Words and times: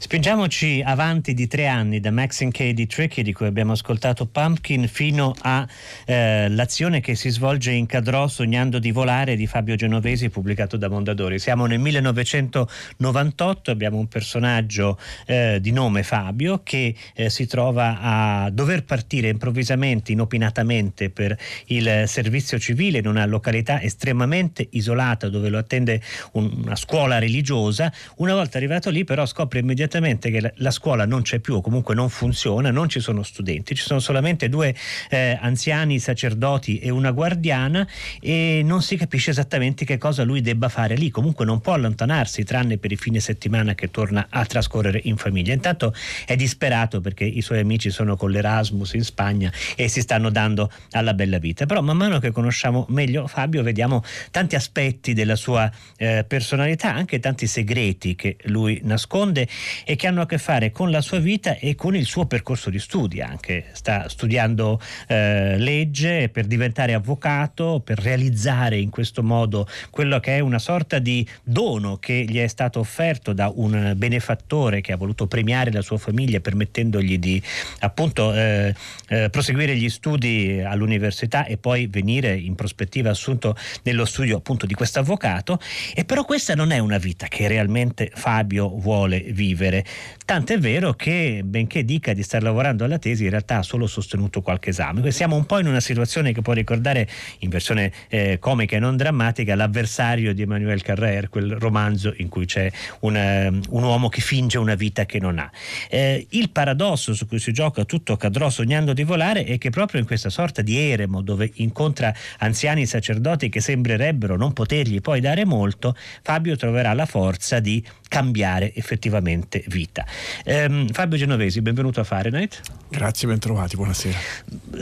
Spingiamoci 0.00 0.80
avanti 0.86 1.34
di 1.34 1.48
tre 1.48 1.66
anni 1.66 1.98
da 1.98 2.12
Maxine 2.12 2.52
K. 2.52 2.70
di 2.70 2.86
Tricky, 2.86 3.22
di 3.22 3.32
cui 3.32 3.46
abbiamo 3.46 3.72
ascoltato 3.72 4.26
Pumpkin, 4.26 4.86
fino 4.86 5.34
all'azione 5.40 6.98
eh, 6.98 7.00
che 7.00 7.16
si 7.16 7.30
svolge 7.30 7.72
in 7.72 7.86
Cadrò 7.86 8.28
sognando 8.28 8.78
di 8.78 8.92
volare 8.92 9.34
di 9.34 9.48
Fabio 9.48 9.74
Genovesi, 9.74 10.30
pubblicato 10.30 10.76
da 10.76 10.88
Mondadori. 10.88 11.40
Siamo 11.40 11.66
nel 11.66 11.80
1998, 11.80 13.72
abbiamo 13.72 13.98
un 13.98 14.06
personaggio 14.06 15.00
eh, 15.26 15.58
di 15.60 15.72
nome 15.72 16.04
Fabio 16.04 16.60
che 16.62 16.94
eh, 17.14 17.28
si 17.28 17.48
trova 17.48 17.98
a 18.00 18.50
dover 18.50 18.84
partire 18.84 19.30
improvvisamente, 19.30 20.12
inopinatamente 20.12 21.10
per 21.10 21.36
il 21.66 22.04
servizio 22.06 22.56
civile 22.60 22.98
in 22.98 23.08
una 23.08 23.26
località 23.26 23.82
estremamente 23.82 24.64
isolata 24.70 25.28
dove 25.28 25.48
lo 25.48 25.58
attende 25.58 26.00
un, 26.34 26.48
una 26.62 26.76
scuola 26.76 27.18
religiosa. 27.18 27.92
Una 28.18 28.34
volta 28.34 28.58
arrivato 28.58 28.90
lì 28.90 29.02
però 29.02 29.26
scopre 29.26 29.58
immediatamente 29.58 29.86
evidentemente 29.88 30.30
che 30.30 30.52
la, 30.56 30.70
scuola 30.70 31.06
non 31.06 31.22
c'è 31.22 31.38
più 31.38 31.54
o 31.54 31.60
comunque 31.60 31.94
non 31.94 32.08
funziona, 32.10 32.70
non 32.70 32.88
ci 32.88 33.00
sono 33.00 33.22
studenti, 33.22 33.74
ci 33.74 33.82
sono 33.82 33.98
solamente 33.98 34.48
due 34.48 34.74
eh, 35.08 35.38
anziani 35.40 35.98
sacerdoti 35.98 36.78
e 36.78 36.90
una 36.90 37.10
guardiana 37.10 37.86
e 38.20 38.62
non 38.64 38.82
si 38.82 38.96
capisce 38.96 39.30
esattamente 39.30 39.84
che 39.84 39.96
cosa 39.96 40.22
lui 40.22 40.40
debba 40.40 40.68
fare 40.68 40.94
lì, 40.94 41.10
comunque 41.10 41.44
non 41.44 41.60
può 41.60 41.72
allontanarsi 41.72 42.44
tranne 42.44 42.76
per 42.76 42.92
i 42.92 42.96
fine 42.96 43.18
settimana 43.18 43.74
che 43.74 43.90
torna 43.90 44.26
a 44.28 44.44
trascorrere 44.44 45.00
in 45.04 45.16
famiglia. 45.16 45.54
Intanto 45.54 45.94
è 46.26 46.36
disperato 46.36 47.00
perché 47.00 47.24
i 47.24 47.40
suoi 47.40 47.60
amici 47.60 47.90
sono 47.90 48.16
con 48.16 48.30
l'Erasmus 48.30 48.92
in 48.92 49.04
Spagna 49.04 49.50
e 49.74 49.88
si 49.88 50.02
stanno 50.02 50.30
dando 50.30 50.70
alla 50.92 51.14
bella 51.14 51.38
vita, 51.38 51.66
però 51.66 51.80
man 51.80 51.96
mano 51.96 52.18
che 52.18 52.30
conosciamo 52.30 52.86
meglio 52.90 53.26
Fabio 53.26 53.62
vediamo 53.62 54.04
tanti 54.30 54.54
aspetti 54.54 55.14
della 55.14 55.36
sua 55.36 55.70
eh, 55.96 56.24
personalità, 56.28 56.94
anche 56.94 57.18
tanti 57.18 57.46
segreti 57.46 58.14
che 58.14 58.36
lui 58.44 58.80
nasconde 58.84 59.48
e 59.84 59.96
che 59.96 60.06
hanno 60.06 60.22
a 60.22 60.26
che 60.26 60.38
fare 60.38 60.70
con 60.70 60.90
la 60.90 61.00
sua 61.00 61.18
vita 61.18 61.56
e 61.56 61.74
con 61.74 61.94
il 61.94 62.04
suo 62.04 62.26
percorso 62.26 62.70
di 62.70 62.78
studi 62.78 63.20
anche. 63.20 63.66
Sta 63.72 64.08
studiando 64.08 64.80
eh, 65.06 65.56
legge 65.58 66.28
per 66.28 66.46
diventare 66.46 66.94
avvocato, 66.94 67.80
per 67.84 67.98
realizzare 67.98 68.78
in 68.78 68.90
questo 68.90 69.22
modo 69.22 69.66
quello 69.90 70.20
che 70.20 70.36
è 70.36 70.40
una 70.40 70.58
sorta 70.58 70.98
di 70.98 71.26
dono 71.42 71.96
che 71.98 72.24
gli 72.28 72.38
è 72.38 72.46
stato 72.46 72.80
offerto 72.80 73.32
da 73.32 73.52
un 73.54 73.92
benefattore 73.96 74.80
che 74.80 74.92
ha 74.92 74.96
voluto 74.96 75.26
premiare 75.26 75.70
la 75.72 75.82
sua 75.82 75.98
famiglia 75.98 76.40
permettendogli 76.40 77.18
di 77.18 77.42
appunto 77.80 78.34
eh, 78.34 78.74
eh, 79.08 79.30
proseguire 79.30 79.76
gli 79.76 79.88
studi 79.88 80.60
all'università 80.64 81.44
e 81.44 81.56
poi 81.56 81.86
venire 81.86 82.34
in 82.36 82.54
prospettiva 82.54 83.10
assunto 83.10 83.56
nello 83.82 84.04
studio 84.04 84.36
appunto 84.36 84.66
di 84.66 84.74
questo 84.74 84.98
avvocato 84.98 85.60
e 85.94 86.04
però 86.04 86.24
questa 86.24 86.54
non 86.54 86.70
è 86.70 86.78
una 86.78 86.98
vita 86.98 87.26
che 87.26 87.48
realmente 87.48 88.10
Fabio 88.14 88.68
vuole 88.68 89.20
vivere 89.20 89.67
scrivere. 89.68 89.84
Tant'è 90.24 90.58
vero 90.58 90.92
che, 90.94 91.42
benché 91.44 91.84
dica 91.84 92.12
di 92.12 92.22
stare 92.22 92.44
lavorando 92.44 92.84
alla 92.84 92.98
tesi, 92.98 93.24
in 93.24 93.30
realtà 93.30 93.58
ha 93.58 93.62
solo 93.62 93.86
sostenuto 93.86 94.42
qualche 94.42 94.70
esame. 94.70 95.10
Siamo 95.10 95.36
un 95.36 95.46
po' 95.46 95.58
in 95.58 95.66
una 95.66 95.80
situazione 95.80 96.32
che 96.32 96.42
può 96.42 96.52
ricordare, 96.52 97.08
in 97.38 97.48
versione 97.48 97.92
eh, 98.08 98.38
comica 98.38 98.76
e 98.76 98.78
non 98.78 98.96
drammatica, 98.96 99.54
l'avversario 99.54 100.34
di 100.34 100.42
Emmanuel 100.42 100.82
Carrère, 100.82 101.28
quel 101.28 101.56
romanzo 101.56 102.12
in 102.16 102.28
cui 102.28 102.44
c'è 102.44 102.70
una, 103.00 103.48
um, 103.48 103.60
un 103.70 103.82
uomo 103.82 104.08
che 104.08 104.20
finge 104.20 104.58
una 104.58 104.74
vita 104.74 105.06
che 105.06 105.18
non 105.18 105.38
ha. 105.38 105.50
Eh, 105.88 106.26
il 106.30 106.50
paradosso 106.50 107.14
su 107.14 107.26
cui 107.26 107.38
si 107.38 107.52
gioca 107.52 107.84
tutto 107.84 108.16
cadrò 108.16 108.50
sognando 108.50 108.92
di 108.92 109.04
volare 109.04 109.44
è 109.44 109.56
che 109.56 109.70
proprio 109.70 110.00
in 110.00 110.06
questa 110.06 110.28
sorta 110.28 110.60
di 110.60 110.76
eremo 110.76 111.22
dove 111.22 111.50
incontra 111.54 112.14
anziani 112.38 112.84
sacerdoti 112.84 113.48
che 113.48 113.60
sembrerebbero 113.60 114.36
non 114.36 114.52
potergli 114.52 115.00
poi 115.00 115.20
dare 115.20 115.46
molto, 115.46 115.96
Fabio 116.22 116.56
troverà 116.56 116.92
la 116.92 117.06
forza 117.06 117.60
di 117.60 117.82
cambiare 118.08 118.74
effettivamente 118.74 119.62
vita. 119.68 120.04
Ehm, 120.44 120.88
Fabio 120.88 121.18
Genovesi, 121.18 121.60
benvenuto 121.60 122.00
a 122.00 122.04
Fahrenheit. 122.04 122.60
Grazie, 122.88 123.28
bentrovati, 123.28 123.76
buonasera. 123.76 124.18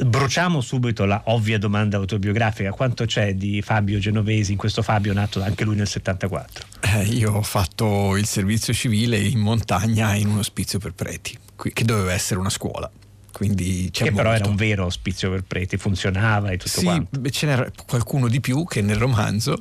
Bruciamo 0.07 0.61
subito 0.61 1.05
la 1.05 1.23
ovvia 1.27 1.59
domanda 1.59 1.97
autobiografica. 1.97 2.71
Quanto 2.71 3.05
c'è 3.05 3.35
di 3.35 3.61
Fabio 3.63 3.99
Genovesi 3.99 4.53
in 4.53 4.59
questo 4.59 4.83
Fabio 4.83 5.13
nato 5.13 5.43
anche 5.43 5.65
lui 5.65 5.77
nel 5.77 5.89
74? 5.89 6.65
Eh, 6.81 7.03
io 7.05 7.33
ho 7.33 7.43
fatto 7.43 8.17
il 8.17 8.27
servizio 8.27 8.73
civile 8.73 9.19
in 9.19 9.41
montagna 9.41 10.15
in 10.15 10.29
un 10.29 10.39
ospizio 10.39 10.79
per 10.79 10.93
preti, 10.93 11.37
che 11.73 11.85
doveva 11.85 12.13
essere 12.13 12.39
una 12.39 12.51
scuola. 12.51 12.91
Quindi 13.37 13.91
che 13.93 14.05
molto. 14.05 14.17
però 14.17 14.33
era 14.33 14.49
un 14.49 14.57
vero 14.57 14.87
ospizio 14.87 15.29
per 15.29 15.43
preti, 15.43 15.77
funzionava 15.77 16.53
e 16.53 16.57
tutto 16.57 16.79
sì, 16.79 16.85
quanto. 16.85 17.29
ce 17.29 17.45
n'era 17.45 17.71
qualcuno 17.87 18.29
di 18.29 18.41
più 18.41 18.65
che 18.65 18.81
nel 18.81 18.97
romanzo, 18.97 19.59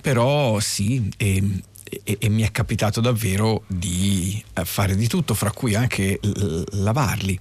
però 0.00 0.58
sì, 0.60 1.10
e 1.18 1.42
e, 2.04 2.16
e, 2.18 2.28
mi 2.28 2.42
è 2.42 2.50
capitato 2.50 3.00
davvero 3.00 3.62
di 3.66 4.42
eh, 4.54 4.64
fare 4.64 4.96
di 4.96 5.06
tutto, 5.06 5.34
fra 5.34 5.50
cui 5.50 5.74
anche 5.74 6.18
l- 6.22 6.62
lavarli. 6.82 7.38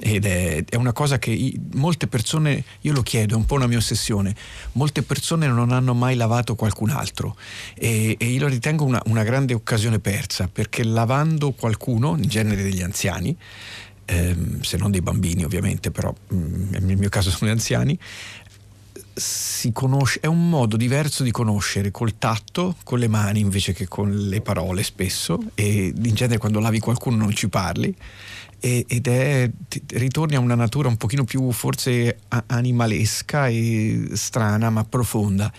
Ed 0.00 0.24
è, 0.24 0.64
è, 0.68 0.74
una 0.74 0.92
cosa 0.92 1.18
che 1.18 1.54
molte 1.74 2.08
persone, 2.08 2.64
io 2.80 2.92
lo 2.92 3.02
chiedo, 3.02 3.34
è 3.34 3.36
un 3.36 3.44
po' 3.46 3.54
una 3.54 3.68
mia 3.68 3.78
ossessione, 3.78 4.34
molte 4.72 5.02
persone 5.02 5.46
non 5.46 5.70
hanno 5.70 5.94
mai 5.94 6.16
lavato 6.16 6.56
qualcun 6.56 6.90
altro 6.90 7.36
e, 7.74 8.16
e 8.18 8.24
io 8.26 8.40
lo 8.40 8.48
ritengo 8.48 8.84
una, 8.84 9.00
una, 9.06 9.22
grande 9.22 9.54
occasione 9.54 10.00
persa 10.00 10.48
perché 10.48 10.82
lavando 10.82 11.52
qualcuno, 11.52 12.16
in 12.16 12.28
genere 12.28 12.64
degli 12.64 12.82
anziani, 12.82 13.36
ehm, 14.06 14.60
se 14.62 14.76
non 14.76 14.90
dei 14.90 15.00
bambini 15.00 15.44
ovviamente, 15.44 15.90
però 15.90 16.12
mh, 16.28 16.36
mm, 16.36 16.70
nel 16.80 16.96
mio 16.96 17.08
caso 17.08 17.30
sono 17.30 17.50
gli 17.50 17.52
anziani, 17.52 17.96
conosce, 19.72 20.20
è 20.20 20.26
un 20.26 20.48
modo 20.48 20.76
diverso 20.76 21.22
di 21.22 21.30
conoscere 21.30 21.90
col 21.90 22.18
tatto, 22.18 22.76
con 22.84 22.98
le 22.98 23.08
mani 23.08 23.40
invece 23.40 23.72
che 23.72 23.86
con 23.86 24.10
le 24.10 24.40
parole 24.40 24.82
spesso 24.82 25.38
e 25.54 25.92
in 25.94 26.14
genere 26.14 26.38
quando 26.38 26.60
lavi 26.60 26.80
qualcuno 26.80 27.16
non 27.16 27.34
ci 27.34 27.48
parli 27.48 27.94
ed 28.64 29.06
è, 29.08 29.50
ritorni 29.88 30.36
a 30.36 30.40
una 30.40 30.54
natura 30.54 30.88
un 30.88 30.96
pochino 30.96 31.24
più 31.24 31.52
forse 31.52 32.20
animalesca 32.46 33.46
e 33.48 34.08
strana 34.14 34.70
ma 34.70 34.84
profonda 34.84 35.52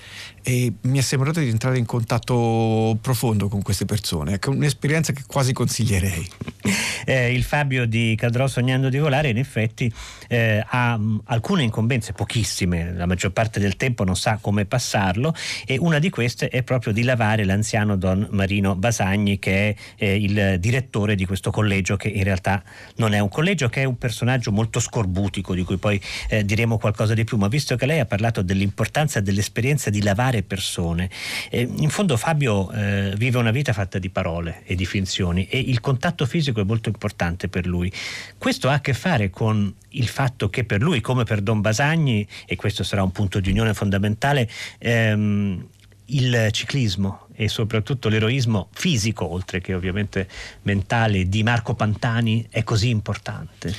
e 0.47 0.73
mi 0.81 0.99
è 0.99 1.01
sembrato 1.01 1.39
di 1.39 1.49
entrare 1.49 1.79
in 1.79 1.85
contatto 1.85 2.95
profondo 3.01 3.47
con 3.47 3.63
queste 3.63 3.85
persone, 3.85 4.37
è 4.39 4.47
un'esperienza 4.47 5.11
che 5.11 5.23
quasi 5.25 5.53
consiglierei. 5.53 6.29
Eh, 7.07 7.31
il 7.31 7.43
Fabio 7.43 7.85
di 7.85 8.15
Cadrò 8.17 8.47
Sognando 8.47 8.89
di 8.89 8.97
Volare 8.97 9.29
in 9.29 9.37
effetti 9.37 9.93
eh, 10.27 10.65
ha 10.67 10.97
mh, 10.97 11.21
alcune 11.25 11.61
incombenze, 11.61 12.13
pochissime, 12.13 12.93
la 12.93 13.05
maggior 13.05 13.31
parte 13.31 13.59
del 13.59 13.75
tempo 13.75 14.03
non 14.03 14.15
sa 14.15 14.39
come 14.41 14.65
passarlo 14.65 15.35
e 15.67 15.77
una 15.77 15.99
di 15.99 16.09
queste 16.09 16.47
è 16.47 16.63
proprio 16.63 16.93
di 16.93 17.03
lavare 17.03 17.43
l'anziano 17.43 17.95
Don 17.95 18.27
Marino 18.31 18.73
Basagni 18.73 19.37
che 19.37 19.69
è 19.69 19.75
eh, 19.97 20.15
il 20.15 20.57
direttore 20.59 21.13
di 21.13 21.27
questo 21.27 21.51
collegio 21.51 21.95
che 21.95 22.07
in 22.07 22.23
realtà 22.23 22.63
non 22.95 23.13
è 23.13 23.19
un 23.19 23.29
collegio, 23.29 23.69
che 23.69 23.81
è 23.81 23.85
un 23.85 23.99
personaggio 23.99 24.51
molto 24.51 24.79
scorbutico 24.79 25.53
di 25.53 25.63
cui 25.63 25.77
poi 25.77 26.01
eh, 26.29 26.43
diremo 26.43 26.79
qualcosa 26.79 27.13
di 27.13 27.23
più, 27.23 27.37
ma 27.37 27.47
visto 27.47 27.75
che 27.75 27.85
lei 27.85 27.99
ha 27.99 28.07
parlato 28.07 28.41
dell'importanza 28.41 29.19
dell'esperienza 29.19 29.91
di 29.91 30.01
lavare 30.01 30.34
persone, 30.43 31.09
eh, 31.49 31.61
in 31.61 31.89
fondo 31.89 32.17
Fabio 32.17 32.71
eh, 32.71 33.13
vive 33.17 33.37
una 33.37 33.51
vita 33.51 33.73
fatta 33.73 33.99
di 33.99 34.09
parole 34.09 34.61
e 34.65 34.75
di 34.75 34.85
finzioni 34.85 35.47
e 35.47 35.59
il 35.59 35.79
contatto 35.79 36.25
fisico 36.25 36.61
è 36.61 36.63
molto 36.63 36.89
importante 36.89 37.47
per 37.47 37.65
lui. 37.65 37.91
Questo 38.37 38.69
ha 38.69 38.73
a 38.73 38.81
che 38.81 38.93
fare 38.93 39.29
con 39.29 39.73
il 39.89 40.07
fatto 40.07 40.49
che 40.49 40.63
per 40.63 40.81
lui, 40.81 41.01
come 41.01 41.23
per 41.23 41.41
Don 41.41 41.61
Basagni, 41.61 42.27
e 42.45 42.55
questo 42.55 42.83
sarà 42.83 43.03
un 43.03 43.11
punto 43.11 43.39
di 43.39 43.49
unione 43.49 43.73
fondamentale, 43.73 44.49
ehm, 44.79 45.67
il 46.09 46.49
ciclismo 46.51 47.27
e 47.33 47.47
soprattutto 47.47 48.09
l'eroismo 48.09 48.69
fisico, 48.73 49.29
oltre 49.29 49.59
che 49.59 49.73
ovviamente 49.73 50.27
mentale, 50.63 51.27
di 51.27 51.43
Marco 51.43 51.73
Pantani 51.73 52.45
è 52.49 52.63
così 52.63 52.89
importante? 52.89 53.73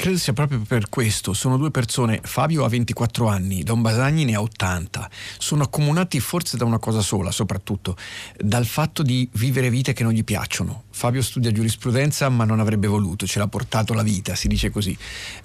Credo 0.00 0.16
sia 0.16 0.32
proprio 0.32 0.60
per 0.66 0.88
questo. 0.88 1.34
Sono 1.34 1.58
due 1.58 1.70
persone, 1.70 2.20
Fabio 2.24 2.64
ha 2.64 2.70
24 2.70 3.28
anni, 3.28 3.62
Don 3.62 3.82
Basagni 3.82 4.24
ne 4.24 4.34
ha 4.34 4.40
80. 4.40 5.10
Sono 5.36 5.64
accomunati 5.64 6.18
forse 6.20 6.56
da 6.56 6.64
una 6.64 6.78
cosa 6.78 7.02
sola, 7.02 7.30
soprattutto, 7.30 7.98
dal 8.38 8.64
fatto 8.64 9.02
di 9.02 9.28
vivere 9.34 9.68
vite 9.68 9.92
che 9.92 10.02
non 10.02 10.12
gli 10.12 10.24
piacciono. 10.24 10.84
Fabio 11.00 11.22
studia 11.22 11.50
giurisprudenza 11.50 12.28
ma 12.28 12.44
non 12.44 12.60
avrebbe 12.60 12.86
voluto, 12.86 13.26
ce 13.26 13.38
l'ha 13.38 13.48
portato 13.48 13.94
la 13.94 14.02
vita, 14.02 14.34
si 14.34 14.48
dice 14.48 14.68
così. 14.68 14.94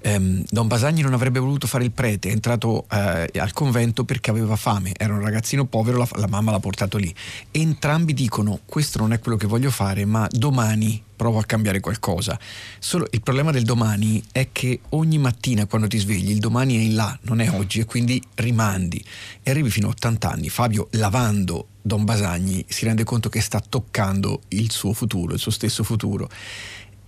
Um, 0.04 0.44
Don 0.50 0.68
Basagni 0.68 1.02
non 1.02 1.13
avrebbe 1.13 1.40
voluto 1.40 1.66
fare 1.66 1.86
il 1.86 1.92
prete, 1.92 2.28
è 2.28 2.34
entrato 2.34 2.80
uh, 2.80 2.86
al 2.90 3.54
convento 3.54 4.04
perché 4.04 4.30
aveva 4.31 4.57
fame, 4.57 4.92
era 4.98 5.13
un 5.13 5.22
ragazzino 5.22 5.63
povero, 5.63 5.98
la, 6.00 6.07
la 6.16 6.28
mamma 6.28 6.52
l'ha 6.52 6.60
portato 6.60 6.98
lì. 6.98 7.16
Entrambi 7.52 8.13
dicono 8.13 8.60
questo 8.66 9.00
non 9.00 9.13
è 9.13 9.19
quello 9.22 9.38
che 9.38 9.48
voglio 9.48 9.72
fare, 9.72 10.04
ma 10.04 10.28
domani 10.30 11.02
provo 11.16 11.40
a 11.40 11.46
cambiare 11.46 11.80
qualcosa. 11.80 12.38
Solo 12.78 13.08
il 13.12 13.22
problema 13.22 13.51
del 13.51 13.63
domani 13.63 14.22
è 14.34 14.50
che 14.51 14.81
ogni 14.90 15.19
mattina 15.19 15.68
quando 15.68 15.88
ti 15.88 15.98
svegli 16.00 16.31
il 16.31 16.40
domani 16.40 16.75
è 16.75 16.81
in 16.81 16.96
là, 16.96 17.18
non 17.22 17.40
è 17.40 17.50
oggi 17.50 17.80
e 17.80 17.86
quindi 17.86 18.22
rimandi 18.36 19.01
e 19.42 19.51
arrivi 19.51 19.69
fino 19.69 19.88
a 19.88 19.92
80 19.92 20.30
anni. 20.30 20.50
Fabio 20.50 20.90
lavando 20.92 21.68
Don 21.86 22.04
Basagni 22.04 22.66
si 22.68 22.84
rende 22.84 23.04
conto 23.04 23.30
che 23.30 23.42
sta 23.42 23.60
toccando 23.60 24.42
il 24.48 24.72
suo 24.72 24.92
futuro, 24.92 25.34
il 25.34 25.40
suo 25.40 25.52
stesso 25.52 25.84
futuro. 25.84 26.28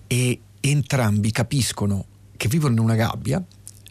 E 0.05 0.39
entrambi 0.59 1.31
capiscono 1.31 2.05
che 2.37 2.47
vivono 2.47 2.73
in 2.73 2.79
una 2.81 2.93
gabbia 2.93 3.43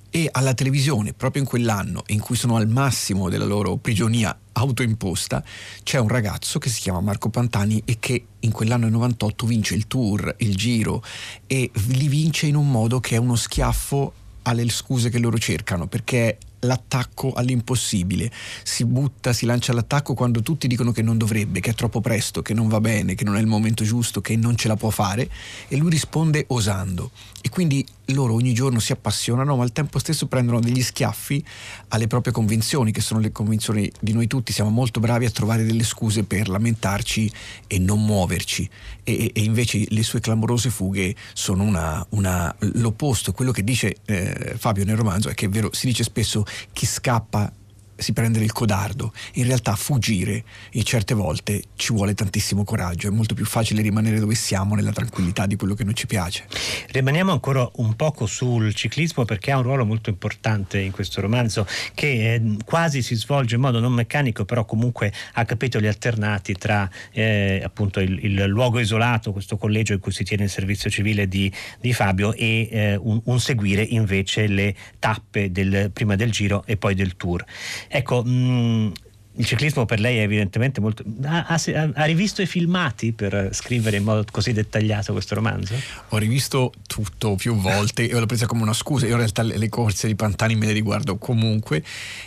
e 0.09 0.29
alla 0.31 0.55
televisione, 0.55 1.13
proprio 1.13 1.43
in 1.43 1.49
quell'anno 1.49 2.05
in 2.07 2.21
cui 2.21 2.37
sono 2.37 2.55
al 2.55 2.69
massimo 2.69 3.29
della 3.29 3.47
loro 3.47 3.75
prigionia 3.79 4.39
autoimposta, 4.53 5.43
c'è 5.83 5.99
un 5.99 6.07
ragazzo 6.07 6.61
che 6.61 6.69
si 6.69 6.83
chiama 6.83 7.01
Marco 7.01 7.31
Pantani 7.31 7.83
e 7.85 7.97
che 7.99 8.25
in 8.39 8.53
quell'anno 8.53 8.89
98 8.89 9.45
vince 9.45 9.75
il 9.75 9.89
tour, 9.89 10.37
il 10.39 10.55
giro 10.55 11.03
e 11.49 11.69
li 11.73 12.07
vince 12.07 12.47
in 12.47 12.55
un 12.55 12.71
modo 12.71 13.01
che 13.01 13.17
è 13.17 13.19
uno 13.19 13.35
schiaffo 13.35 14.13
alle 14.43 14.69
scuse 14.69 15.11
che 15.11 15.19
loro 15.19 15.37
cercano, 15.37 15.89
perché 15.89 16.39
l'attacco 16.67 17.33
all'impossibile, 17.33 18.31
si 18.63 18.85
butta, 18.85 19.33
si 19.33 19.47
lancia 19.47 19.73
all'attacco 19.73 20.15
quando 20.15 20.43
tutti 20.43 20.67
dicono 20.67 20.93
che 20.93 21.03
non 21.03 21.17
dovrebbe, 21.17 21.61
che 21.61 21.71
è 21.71 21.75
troppo 21.75 22.01
presto, 22.01 22.43
che 22.43 22.53
non 22.53 22.69
va 22.69 22.81
bene, 22.81 23.15
che 23.15 23.25
non 23.25 23.37
è 23.37 23.41
il 23.41 23.47
momento 23.47 23.85
giusto, 23.85 24.21
che 24.21 24.37
non 24.37 24.57
ce 24.57 24.69
la 24.69 24.77
può 24.77 24.91
fare 24.91 25.31
e 25.69 25.77
lui 25.77 25.91
risponde 25.91 26.45
osando. 26.49 27.11
E 27.41 27.49
quindi 27.49 27.87
loro 28.15 28.35
ogni 28.35 28.53
giorno 28.53 28.79
si 28.79 28.93
appassionano, 28.93 29.57
ma 29.57 29.63
al 29.63 29.73
tempo 29.73 29.99
stesso 29.99 30.27
prendono 30.27 30.61
degli 30.61 30.83
schiaffi 30.83 31.45
alle 31.89 32.07
proprie 32.07 32.33
convinzioni, 32.33 32.93
che 32.93 33.01
sono 33.01 33.21
le 33.21 33.33
convinzioni 33.33 33.91
di 34.01 34.13
noi 34.13 34.27
tutti. 34.27 34.53
Siamo 34.53 34.71
molto 34.71 35.01
bravi 35.01 35.25
a 35.25 35.31
trovare 35.31 35.65
delle 35.65 35.85
scuse 35.85 36.25
per 36.25 36.49
lamentarci 36.49 37.31
e 37.67 37.79
non 37.79 38.05
muoverci. 38.05 38.69
E, 39.03 39.31
e 39.35 39.43
invece 39.43 39.85
le 39.89 40.03
sue 40.03 40.21
clamorose 40.21 40.71
fughe 40.71 41.15
sono 41.33 41.63
una, 41.63 42.05
una, 42.11 42.55
l'opposto. 42.75 43.33
Quello 43.33 43.53
che 43.53 43.65
dice 43.65 43.97
eh, 44.05 44.55
Fabio 44.57 44.85
nel 44.85 44.97
romanzo 44.97 45.29
è 45.29 45.35
che 45.35 45.47
è 45.47 45.49
vero, 45.49 45.71
si 45.73 45.87
dice 45.87 46.03
spesso 46.03 46.45
chi 46.73 46.87
scappa 46.87 47.53
si 47.97 48.13
prende 48.13 48.39
il 48.41 48.53
codardo. 48.53 49.13
In 49.35 49.47
realtà 49.47 49.75
fuggire 49.75 50.45
in 50.73 50.85
certe 50.85 51.15
volte 51.15 51.63
ci 51.77 51.93
vuole 51.93 52.15
tantissimo 52.15 52.65
coraggio, 52.65 53.09
è 53.09 53.11
molto 53.11 53.35
più 53.35 53.45
facile 53.45 53.83
rimanere 53.83 54.19
dove 54.19 54.35
siamo 54.35 54.75
nella 54.75 54.93
tranquillità 54.93 55.47
di 55.47 55.57
quello 55.57 55.75
che 55.75 55.85
non 55.85 55.95
ci 55.95 56.07
piace. 56.07 56.47
Rimaniamo 56.91 57.33
ancora 57.33 57.69
un 57.77 57.95
poco 57.95 58.27
sul 58.27 58.75
ciclismo 58.75 59.25
perché 59.25 59.51
ha 59.51 59.57
un 59.57 59.63
ruolo 59.63 59.85
molto 59.85 60.11
importante 60.11 60.79
in 60.79 60.93
questo 60.93 61.21
romanzo 61.21 61.67
che 61.95 62.35
eh, 62.35 62.57
quasi 62.65 63.03
si 63.03 63.15
svolge 63.15 63.55
in 63.55 63.61
modo 63.61 63.81
non 63.81 63.93
meccanico, 63.93 64.45
però 64.45 64.65
comunque 64.65 65.13
a 65.35 65.45
capitoli 65.45 65.87
alternati 65.87 66.55
tra 66.55 66.89
eh, 67.13 67.63
appunto 67.65 68.01
il, 68.01 68.25
il, 68.25 68.45
luogo 68.45 68.79
isolato, 68.79 69.33
questo 69.33 69.57
collegio 69.57 69.93
in 69.93 70.01
cui 70.01 70.13
si 70.13 70.25
tiene 70.25 70.45
il 70.45 70.51
servizio 70.51 70.91
civile 70.91 71.29
di, 71.29 71.51
di 71.81 71.93
Fabio 71.93 72.33
e 72.33 72.69
eh, 72.71 72.97
un, 72.97 73.21
un 73.25 73.41
seguire 73.41 73.83
invece 73.83 74.47
le 74.47 74.75
tappe 74.99 75.51
del, 75.51 75.91
prima 75.93 76.17
del 76.17 76.31
giro 76.31 76.65
e 76.67 76.77
poi 76.77 76.95
del 76.95 77.17
tour. 77.17 77.45
Ecco, 77.91 78.23
mh, 78.25 78.29
mm, 78.31 78.93
il 79.37 79.45
ciclismo 79.45 79.85
per 79.85 80.01
lei 80.01 80.19
è 80.19 80.23
evidentemente 80.23 80.81
molto... 80.81 81.05
Ha, 81.25 81.47
ha, 81.47 81.61
ha, 81.95 82.05
rivisto 82.05 82.43
i 82.43 82.47
filmati 82.47 83.13
per 83.13 83.51
scrivere 83.53 83.99
in 83.99 84.05
modo 84.05 84.25
così 84.31 84.53
dettagliato 84.53 85.13
questo 85.13 85.35
romanzo? 85.35 85.75
Ho 86.09 86.17
rivisto 86.17 86.73
tutto 86.87 87.35
più 87.35 87.55
volte 87.55 88.09
e 88.09 88.19
l'ho 88.19 88.27
presa 88.27 88.47
come 88.47 88.63
una 88.63 88.73
scusa. 88.73 89.07
Io 89.07 89.13
in 89.13 89.19
realtà 89.19 89.43
le, 89.43 89.59
le 89.59 89.69
corse 89.69 90.07
di 90.07 90.15
Pantani 90.15 90.55
me 90.55 90.67
le 90.67 90.73
riguardo 90.73 91.17
comunque 91.17 91.85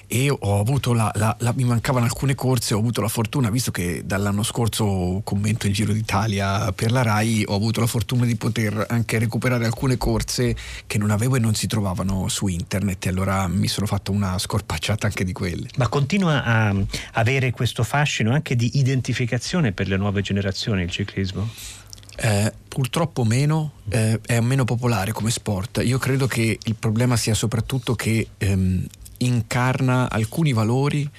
e 0.07 0.29
ho 0.29 0.59
avuto 0.59 0.93
la, 0.93 1.11
la, 1.15 1.35
la, 1.39 1.53
mi 1.55 1.63
mancavano 1.63 2.05
alcune 2.05 2.35
corse, 2.35 2.73
ho 2.73 2.79
avuto 2.79 3.01
la 3.01 3.07
fortuna, 3.07 3.49
visto 3.49 3.71
che 3.71 4.03
dall'anno 4.05 4.43
scorso 4.43 5.21
commento 5.23 5.67
il 5.67 5.73
Giro 5.73 5.93
d'Italia 5.93 6.71
per 6.73 6.91
la 6.91 7.01
RAI, 7.01 7.45
ho 7.47 7.55
avuto 7.55 7.79
la 7.79 7.87
fortuna 7.87 8.25
di 8.25 8.35
poter 8.35 8.85
anche 8.89 9.17
recuperare 9.17 9.65
alcune 9.65 9.97
corse 9.97 10.55
che 10.85 10.97
non 10.97 11.09
avevo 11.09 11.35
e 11.35 11.39
non 11.39 11.55
si 11.55 11.67
trovavano 11.67 12.27
su 12.27 12.47
internet 12.47 13.05
e 13.05 13.09
allora 13.09 13.47
mi 13.47 13.67
sono 13.67 13.87
fatto 13.87 14.11
una 14.11 14.37
scorpacciata 14.37 15.07
anche 15.07 15.23
di 15.23 15.33
quelle. 15.33 15.69
Ma 15.77 15.87
continua 15.87 16.43
a 16.43 16.75
avere 17.13 17.51
questo 17.51 17.83
fascino 17.83 18.31
anche 18.31 18.55
di 18.55 18.77
identificazione 18.77 19.71
per 19.71 19.87
le 19.87 19.97
nuove 19.97 20.21
generazioni 20.21 20.83
il 20.83 20.89
ciclismo? 20.89 21.49
Eh, 22.21 22.51
purtroppo 22.67 23.23
meno, 23.23 23.73
eh, 23.89 24.19
è 24.25 24.39
meno 24.41 24.65
popolare 24.65 25.11
come 25.13 25.31
sport. 25.31 25.81
Io 25.83 25.97
credo 25.97 26.27
che 26.27 26.59
il 26.61 26.75
problema 26.75 27.15
sia 27.15 27.33
soprattutto 27.33 27.95
che 27.95 28.27
ehm, 28.37 28.85
incarna 29.19 30.09
alcuni 30.09 30.53
valori 30.53 31.09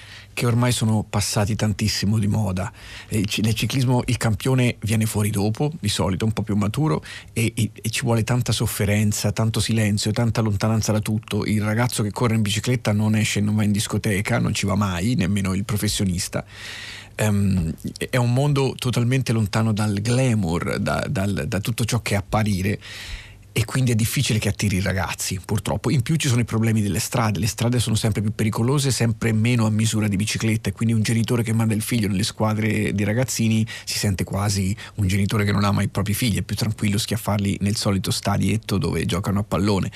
che 0.40 0.46
ormai 0.46 0.72
sono 0.72 1.04
passati 1.06 1.54
tantissimo 1.54 2.18
di 2.18 2.26
moda. 2.26 2.72
nel 3.10 3.54
ciclismo 3.54 4.02
il 4.06 4.16
campione 4.16 4.76
viene 4.80 5.04
fuori 5.04 5.28
dopo, 5.28 5.70
di 5.78 5.90
solito 5.90 6.24
un 6.24 6.32
po' 6.32 6.40
più 6.40 6.56
maturo, 6.56 7.04
e, 7.34 7.52
e, 7.54 7.70
e, 7.74 7.90
ci 7.90 8.04
vuole 8.04 8.24
tanta 8.24 8.50
sofferenza, 8.50 9.32
tanto 9.32 9.60
silenzio, 9.60 10.12
tanta 10.12 10.40
lontananza 10.40 10.92
da 10.92 11.00
tutto. 11.00 11.44
Il 11.44 11.60
ragazzo 11.60 12.02
che 12.02 12.10
corre 12.10 12.36
in 12.36 12.40
bicicletta 12.40 12.92
non 12.92 13.16
esce, 13.16 13.40
non 13.40 13.54
va 13.54 13.64
in 13.64 13.72
discoteca, 13.72 14.38
non 14.38 14.54
ci 14.54 14.64
va 14.64 14.76
mai, 14.76 15.14
nemmeno 15.14 15.52
il 15.52 15.66
professionista. 15.66 16.42
Um, 17.18 17.74
è 18.08 18.16
un 18.16 18.32
mondo 18.32 18.74
totalmente 18.78 19.32
lontano 19.32 19.74
dal 19.74 20.00
glamour, 20.00 20.78
da, 20.78 21.04
dal, 21.06 21.44
da 21.48 21.60
tutto 21.60 21.84
ciò 21.84 22.00
che 22.00 22.14
è 22.14 22.16
apparire 22.16 22.78
e 23.52 23.64
quindi 23.64 23.92
è 23.92 23.94
difficile 23.94 24.38
che 24.38 24.48
attiri 24.48 24.76
i 24.76 24.80
ragazzi, 24.80 25.40
purtroppo. 25.44 25.90
In 25.90 26.02
più 26.02 26.16
ci 26.16 26.28
sono 26.28 26.40
i 26.40 26.44
problemi 26.44 26.82
delle 26.82 27.00
strade, 27.00 27.38
le 27.38 27.46
strade 27.46 27.78
sono 27.78 27.96
sempre 27.96 28.22
più 28.22 28.32
pericolose, 28.34 28.90
sempre 28.90 29.32
meno 29.32 29.66
a 29.66 29.70
misura 29.70 30.08
di 30.08 30.16
bicicletta 30.16 30.70
quindi 30.72 30.94
un 30.94 31.02
genitore 31.02 31.42
che 31.42 31.52
manda 31.52 31.74
il 31.74 31.82
figlio 31.82 32.08
nelle 32.08 32.22
squadre 32.22 32.94
di 32.94 33.04
ragazzini 33.04 33.66
si 33.84 33.98
sente 33.98 34.24
quasi 34.24 34.74
un 34.96 35.06
genitore 35.06 35.44
che 35.44 35.52
non 35.52 35.64
ama 35.64 35.82
i 35.82 35.88
propri 35.88 36.14
figli, 36.14 36.38
è 36.38 36.42
più 36.42 36.56
tranquillo 36.56 36.96
schiaffarli 36.96 37.58
nel 37.60 37.76
solito 37.76 38.10
stadietto 38.10 38.78
dove 38.78 39.04
giocano 39.04 39.40
a 39.40 39.42
pallone. 39.42 39.90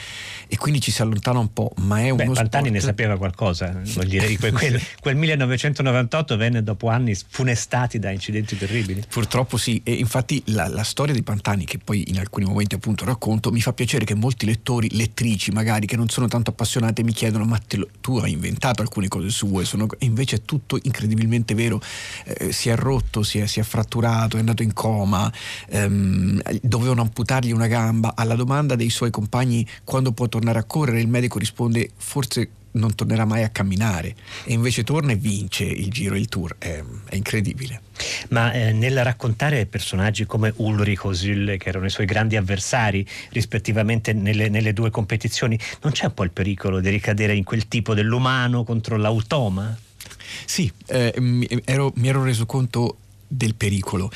E 0.46 0.56
quindi 0.56 0.80
ci 0.80 0.90
si 0.90 1.02
allontana 1.02 1.38
un 1.38 1.52
po', 1.52 1.72
ma 1.78 2.00
è 2.00 2.10
uno 2.10 2.16
Beh, 2.16 2.24
Pantani 2.24 2.48
sport... 2.48 2.70
ne 2.72 2.80
sapeva 2.80 3.16
qualcosa, 3.16 3.80
vuol 3.82 4.06
dire 4.06 4.34
quel, 4.36 4.52
quel, 4.52 4.82
quel 5.00 5.16
1998 5.16 6.36
venne 6.36 6.62
dopo 6.62 6.88
anni 6.88 7.16
funestati 7.28 7.98
da 7.98 8.10
incidenti 8.10 8.56
terribili. 8.56 9.02
Purtroppo 9.08 9.56
sì, 9.56 9.80
e 9.84 9.92
infatti 9.92 10.42
la, 10.46 10.68
la 10.68 10.84
storia 10.84 11.14
di 11.14 11.22
Pantani 11.22 11.64
che 11.64 11.78
poi 11.78 12.10
in 12.10 12.18
alcuni 12.18 12.44
momenti 12.46 12.74
appunto 12.74 13.04
racconto 13.04 13.43
appunto 13.44 13.50
mi 13.52 13.60
fa 13.60 13.72
piacere 13.72 14.04
che 14.04 14.14
molti 14.14 14.46
lettori, 14.46 14.88
lettrici 14.96 15.50
magari 15.50 15.86
che 15.86 15.96
non 15.96 16.08
sono 16.08 16.28
tanto 16.28 16.50
appassionate 16.50 17.02
mi 17.02 17.12
chiedono 17.12 17.44
ma 17.44 17.60
lo, 17.72 17.88
tu 18.00 18.16
hai 18.18 18.32
inventato 18.32 18.80
alcune 18.80 19.08
cose 19.08 19.28
sue, 19.28 19.64
sono, 19.64 19.86
invece 19.98 20.36
è 20.36 20.42
tutto 20.44 20.78
incredibilmente 20.82 21.54
vero, 21.54 21.80
eh, 22.24 22.52
si 22.52 22.68
è 22.68 22.76
rotto, 22.76 23.22
si 23.22 23.38
è, 23.38 23.46
si 23.46 23.60
è, 23.60 23.62
fratturato, 23.62 24.36
è 24.36 24.40
andato 24.40 24.62
in 24.62 24.72
coma, 24.72 25.30
ehm, 25.68 26.40
dovevano 26.62 27.02
amputargli 27.02 27.52
una 27.52 27.66
gamba, 27.66 28.14
alla 28.16 28.34
domanda 28.34 28.76
dei 28.76 28.90
suoi 28.90 29.10
compagni 29.10 29.66
quando 29.84 30.12
può 30.12 30.28
tornare 30.28 30.58
a 30.58 30.64
correre? 30.64 31.00
Il 31.00 31.08
medico 31.08 31.38
risponde 31.38 31.90
forse 31.96 32.50
non 32.74 32.94
tornerà 32.94 33.24
mai 33.24 33.42
a 33.42 33.48
camminare 33.48 34.14
e 34.44 34.52
invece 34.52 34.84
torna 34.84 35.12
e 35.12 35.16
vince 35.16 35.64
il 35.64 35.90
giro, 35.90 36.14
il 36.14 36.28
tour, 36.28 36.56
è, 36.58 36.82
è 37.08 37.14
incredibile. 37.14 37.82
Ma 38.30 38.52
eh, 38.52 38.72
nel 38.72 39.02
raccontare 39.02 39.66
personaggi 39.66 40.24
come 40.26 40.52
Ulrich 40.56 41.04
o 41.04 41.10
che 41.10 41.58
erano 41.64 41.86
i 41.86 41.90
suoi 41.90 42.06
grandi 42.06 42.36
avversari 42.36 43.06
rispettivamente 43.30 44.12
nelle, 44.12 44.48
nelle, 44.48 44.72
due 44.72 44.90
competizioni, 44.90 45.58
non 45.82 45.92
c'è 45.92 46.06
un 46.06 46.14
po' 46.14 46.24
il 46.24 46.30
pericolo 46.30 46.80
di 46.80 46.90
ricadere 46.90 47.34
in 47.34 47.44
quel 47.44 47.68
tipo 47.68 47.94
dell'umano 47.94 48.64
contro 48.64 48.96
l'automa? 48.96 49.76
Sì, 50.44 50.70
eh, 50.86 51.14
mi, 51.18 51.46
ero, 51.64 51.92
mi 51.96 52.08
ero 52.08 52.24
reso 52.24 52.46
conto 52.46 52.98
del 53.26 53.54
pericolo. 53.54 54.10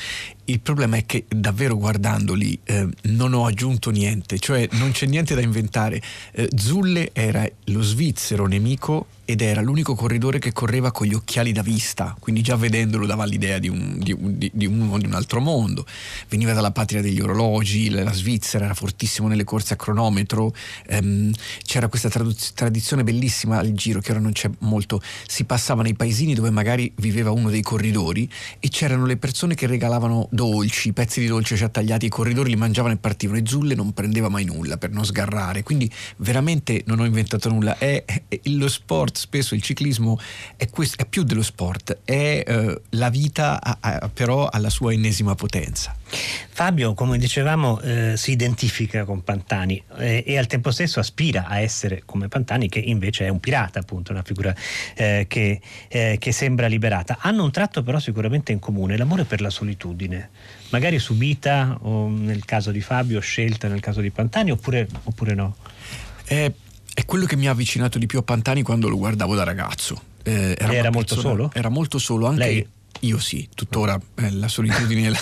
Il 0.49 0.61
problema 0.61 0.97
è 0.97 1.05
che 1.05 1.25
davvero 1.27 1.77
guardandoli 1.77 2.57
eh, 2.63 2.87
non 3.03 3.33
ho 3.35 3.45
aggiunto 3.45 3.91
niente, 3.91 4.39
cioè 4.39 4.67
non 4.71 4.89
c'è 4.89 5.05
niente 5.05 5.35
da 5.35 5.41
inventare. 5.41 6.01
Eh, 6.31 6.49
Zulle 6.55 7.11
era 7.13 7.47
lo 7.65 7.83
svizzero 7.83 8.47
nemico 8.47 9.05
ed 9.29 9.41
era 9.41 9.61
l'unico 9.61 9.93
corridore 9.93 10.39
che 10.39 10.51
correva 10.51 10.91
con 10.91 11.05
gli 11.05 11.13
occhiali 11.13 11.51
da 11.51 11.61
vista, 11.61 12.15
quindi 12.19 12.41
già 12.41 12.55
vedendolo 12.55 13.05
dava 13.05 13.25
l'idea 13.25 13.59
di, 13.59 13.69
un, 13.69 13.99
di, 13.99 14.11
un, 14.11 14.35
di, 14.35 14.65
uno 14.65 14.97
di 14.97 15.05
un 15.05 15.13
altro 15.13 15.39
mondo. 15.39 15.85
Veniva 16.29 16.53
dalla 16.53 16.71
patria 16.71 16.99
degli 16.99 17.19
orologi, 17.19 17.91
la 17.91 18.11
Svizzera 18.11 18.65
era 18.65 18.73
fortissimo 18.73 19.27
nelle 19.27 19.43
corse 19.43 19.73
a 19.73 19.75
cronometro, 19.75 20.51
ehm, 20.87 21.31
c'era 21.63 21.89
questa 21.89 22.09
traduz- 22.09 22.53
tradizione 22.55 23.03
bellissima 23.03 23.59
al 23.59 23.71
giro 23.73 23.99
che 23.99 24.09
ora 24.09 24.19
non 24.19 24.31
c'è 24.31 24.49
molto, 24.61 24.99
si 25.27 25.43
passava 25.43 25.83
nei 25.83 25.93
paesini 25.93 26.33
dove 26.33 26.49
magari 26.49 26.91
viveva 26.95 27.29
uno 27.29 27.51
dei 27.51 27.61
corridori 27.61 28.27
e 28.59 28.67
c'erano 28.69 29.05
le 29.05 29.17
persone 29.17 29.53
che 29.53 29.67
regalavano 29.67 30.27
dolci, 30.39 30.93
pezzi 30.93 31.19
di 31.19 31.27
dolce 31.27 31.55
già 31.55 31.67
tagliati, 31.67 32.05
i 32.05 32.09
corridori 32.09 32.51
li 32.51 32.55
mangiavano 32.55 32.93
e 32.93 32.97
partivano. 32.97 33.39
E 33.39 33.43
Zulle 33.45 33.75
non 33.75 33.91
prendeva 33.91 34.29
mai 34.29 34.45
nulla 34.45 34.77
per 34.77 34.89
non 34.89 35.03
sgarrare, 35.03 35.63
quindi 35.63 35.91
veramente 36.17 36.83
non 36.85 37.01
ho 37.01 37.05
inventato 37.05 37.49
nulla, 37.49 37.77
è, 37.77 38.05
è 38.05 38.39
lo 38.43 38.69
sport 38.69 39.17
spesso 39.17 39.53
il 39.53 39.61
ciclismo 39.61 40.17
è, 40.55 40.69
questo, 40.69 41.03
è 41.03 41.05
più 41.05 41.23
dello 41.23 41.43
sport, 41.43 41.99
è 42.05 42.43
eh, 42.47 42.81
la 42.91 43.09
vita 43.09 43.61
a, 43.61 43.77
a, 43.81 44.07
però 44.07 44.47
alla 44.47 44.69
sua 44.69 44.93
ennesima 44.93 45.35
potenza. 45.35 45.93
Fabio, 46.59 46.93
come 46.93 47.17
dicevamo, 47.17 47.79
eh, 47.79 48.17
si 48.17 48.31
identifica 48.31 49.05
con 49.05 49.23
Pantani 49.23 49.81
eh, 49.97 50.25
e 50.27 50.37
al 50.37 50.45
tempo 50.45 50.71
stesso 50.71 50.99
aspira 50.99 51.47
a 51.47 51.61
essere 51.61 52.01
come 52.03 52.27
Pantani, 52.27 52.67
che 52.67 52.79
invece 52.79 53.27
è 53.27 53.29
un 53.29 53.39
pirata, 53.39 53.79
appunto, 53.79 54.11
una 54.11 54.23
figura 54.23 54.53
eh, 54.93 55.23
che, 55.29 55.61
eh, 55.87 56.17
che, 56.19 56.31
sembra 56.33 56.67
liberata. 56.67 57.19
Hanno 57.21 57.45
un 57.45 57.51
tratto 57.51 57.81
però 57.81 57.97
sicuramente 57.97 58.51
in 58.51 58.59
comune, 58.59 58.97
l'amore 58.97 59.23
per 59.23 59.39
la 59.39 59.49
solitudine, 59.49 60.31
magari 60.71 60.99
subita 60.99 61.77
o 61.79 62.09
nel 62.09 62.43
caso 62.43 62.71
di 62.71 62.81
Fabio, 62.81 63.21
scelta 63.21 63.69
nel 63.69 63.79
caso 63.79 64.01
di 64.01 64.09
Pantani 64.09 64.51
oppure, 64.51 64.85
oppure 65.03 65.35
no? 65.35 65.55
Eh, 66.25 66.53
è 66.93 67.05
quello 67.05 67.25
che 67.25 67.37
mi 67.37 67.47
ha 67.47 67.51
avvicinato 67.51 67.97
di 67.97 68.05
più 68.05 68.19
a 68.19 68.23
Pantani 68.23 68.63
quando 68.63 68.89
lo 68.89 68.97
guardavo 68.97 69.33
da 69.33 69.45
ragazzo. 69.45 70.01
Eh, 70.23 70.57
era, 70.59 70.73
era 70.73 70.91
molto 70.91 71.15
solo? 71.15 71.51
Era 71.53 71.69
molto 71.69 71.97
solo, 71.99 72.27
anche 72.27 72.43
Lei? 72.43 72.67
Io 73.01 73.19
sì, 73.19 73.47
tuttora 73.53 73.99
eh, 74.15 74.31
la 74.31 74.47
solitudine 74.47 75.07
è 75.07 75.09
la, 75.09 75.19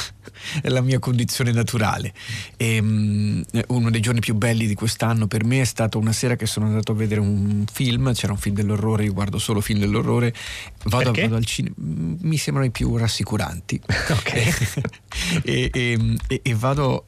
è 0.62 0.70
la, 0.70 0.82
mia 0.82 1.00
condizione 1.00 1.52
naturale. 1.52 2.14
E, 2.56 2.80
um, 2.80 3.44
uno 3.68 3.90
dei 3.90 4.02
giorni 4.02 4.20
più 4.20 4.36
belli 4.36 4.68
di 4.68 4.74
quest'anno 4.74 5.28
per 5.28 5.44
me 5.44 5.62
è 5.62 5.66
stato 5.66 6.00
una 6.00 6.14
sera 6.14 6.36
che 6.36 6.46
sono 6.46 6.66
andato 6.66 6.92
a 6.92 6.96
vedere 6.96 7.20
un 7.20 7.66
film, 7.72 8.14
c'era 8.14 8.34
un 8.34 8.40
film 8.40 8.56
dell'orrore, 8.56 9.04
io 9.04 9.14
guardo 9.14 9.38
solo 9.38 9.62
film 9.62 9.80
dell'orrore, 9.80 10.34
vado, 10.86 11.12
vado 11.12 11.36
al 11.36 11.46
cinema, 11.46 11.76
mi 11.78 12.38
sembrano 12.38 12.68
i 12.68 12.72
più 12.72 12.96
rassicuranti. 12.96 13.82
Ok. 14.18 15.44
e, 15.44 15.70
e, 15.72 16.42
e 16.42 16.56
vado, 16.56 17.06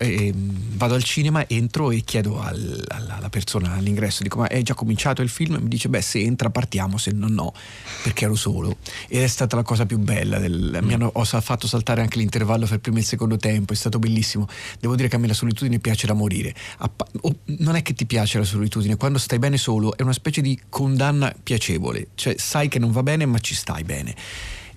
vado, 0.74 0.94
al 0.94 1.04
cinema, 1.04 1.48
entro 1.48 1.92
e 1.92 2.02
chiedo 2.02 2.40
al, 2.42 2.86
alla 2.90 3.30
persona 3.30 3.74
all'ingresso, 3.74 4.22
dico 4.22 4.40
ma 4.40 4.48
è 4.48 4.62
già 4.62 4.74
cominciato 4.74 5.22
il 5.22 5.30
film? 5.30 5.58
Mi 5.62 5.70
dice 5.70 5.90
beh 5.90 6.02
se 6.02 6.20
entra 6.20 6.50
partiamo, 6.50 6.98
se 6.98 7.12
no 7.12 7.28
no, 7.28 7.54
perché 8.04 8.26
ero 8.26 8.36
solo. 8.36 8.78
Ed 9.08 9.22
è 9.22 9.28
stata 9.28 9.56
la 9.56 9.64
cosa 9.64 9.86
più 9.86 9.98
bella 9.98 10.40
del 10.40 10.59
mm. 10.60 10.86
mi 10.86 10.94
hanno, 10.94 11.12
ho 11.14 11.24
fatto 11.24 11.68
saltare 11.68 12.02
anche 12.02 12.18
l'intervallo 12.18 12.66
fra 12.66 12.76
il 12.76 12.82
primo 12.82 12.98
e 12.98 13.02
il 13.02 13.06
secondo 13.06 13.38
tempo, 13.38 13.74
è 13.74 13.76
stato 13.76 14.00
bellissimo. 14.00 14.48
Devo 14.80 14.96
dire 14.96 15.08
che 15.08 15.16
a 15.16 15.20
me 15.20 15.28
la 15.28 15.34
solitudine 15.34 15.80
piace 15.80 16.08
da 16.08 16.14
morire. 16.14 16.54
Appa- 16.78 17.08
oh, 17.22 17.36
non 17.58 17.76
è 17.76 17.82
che 17.82 17.94
ti 17.94 18.06
piace 18.06 18.38
la 18.38 18.44
solitudine, 18.44 18.96
quando 18.96 19.18
stai 19.18 19.40
bene 19.40 19.58
solo 19.58 19.96
è 19.98 20.02
una 20.02 20.14
specie 20.14 20.42
di 20.42 20.60
condanna 20.70 21.34
piacevole, 21.42 22.10
cioè 22.16 22.36
sai 22.38 22.68
che 22.68 22.80
non 22.80 22.92
va 22.92 23.04
bene 23.04 23.26
ma 23.26 23.40
ci 23.40 23.56
stai 23.56 23.84
bene. 23.84 24.16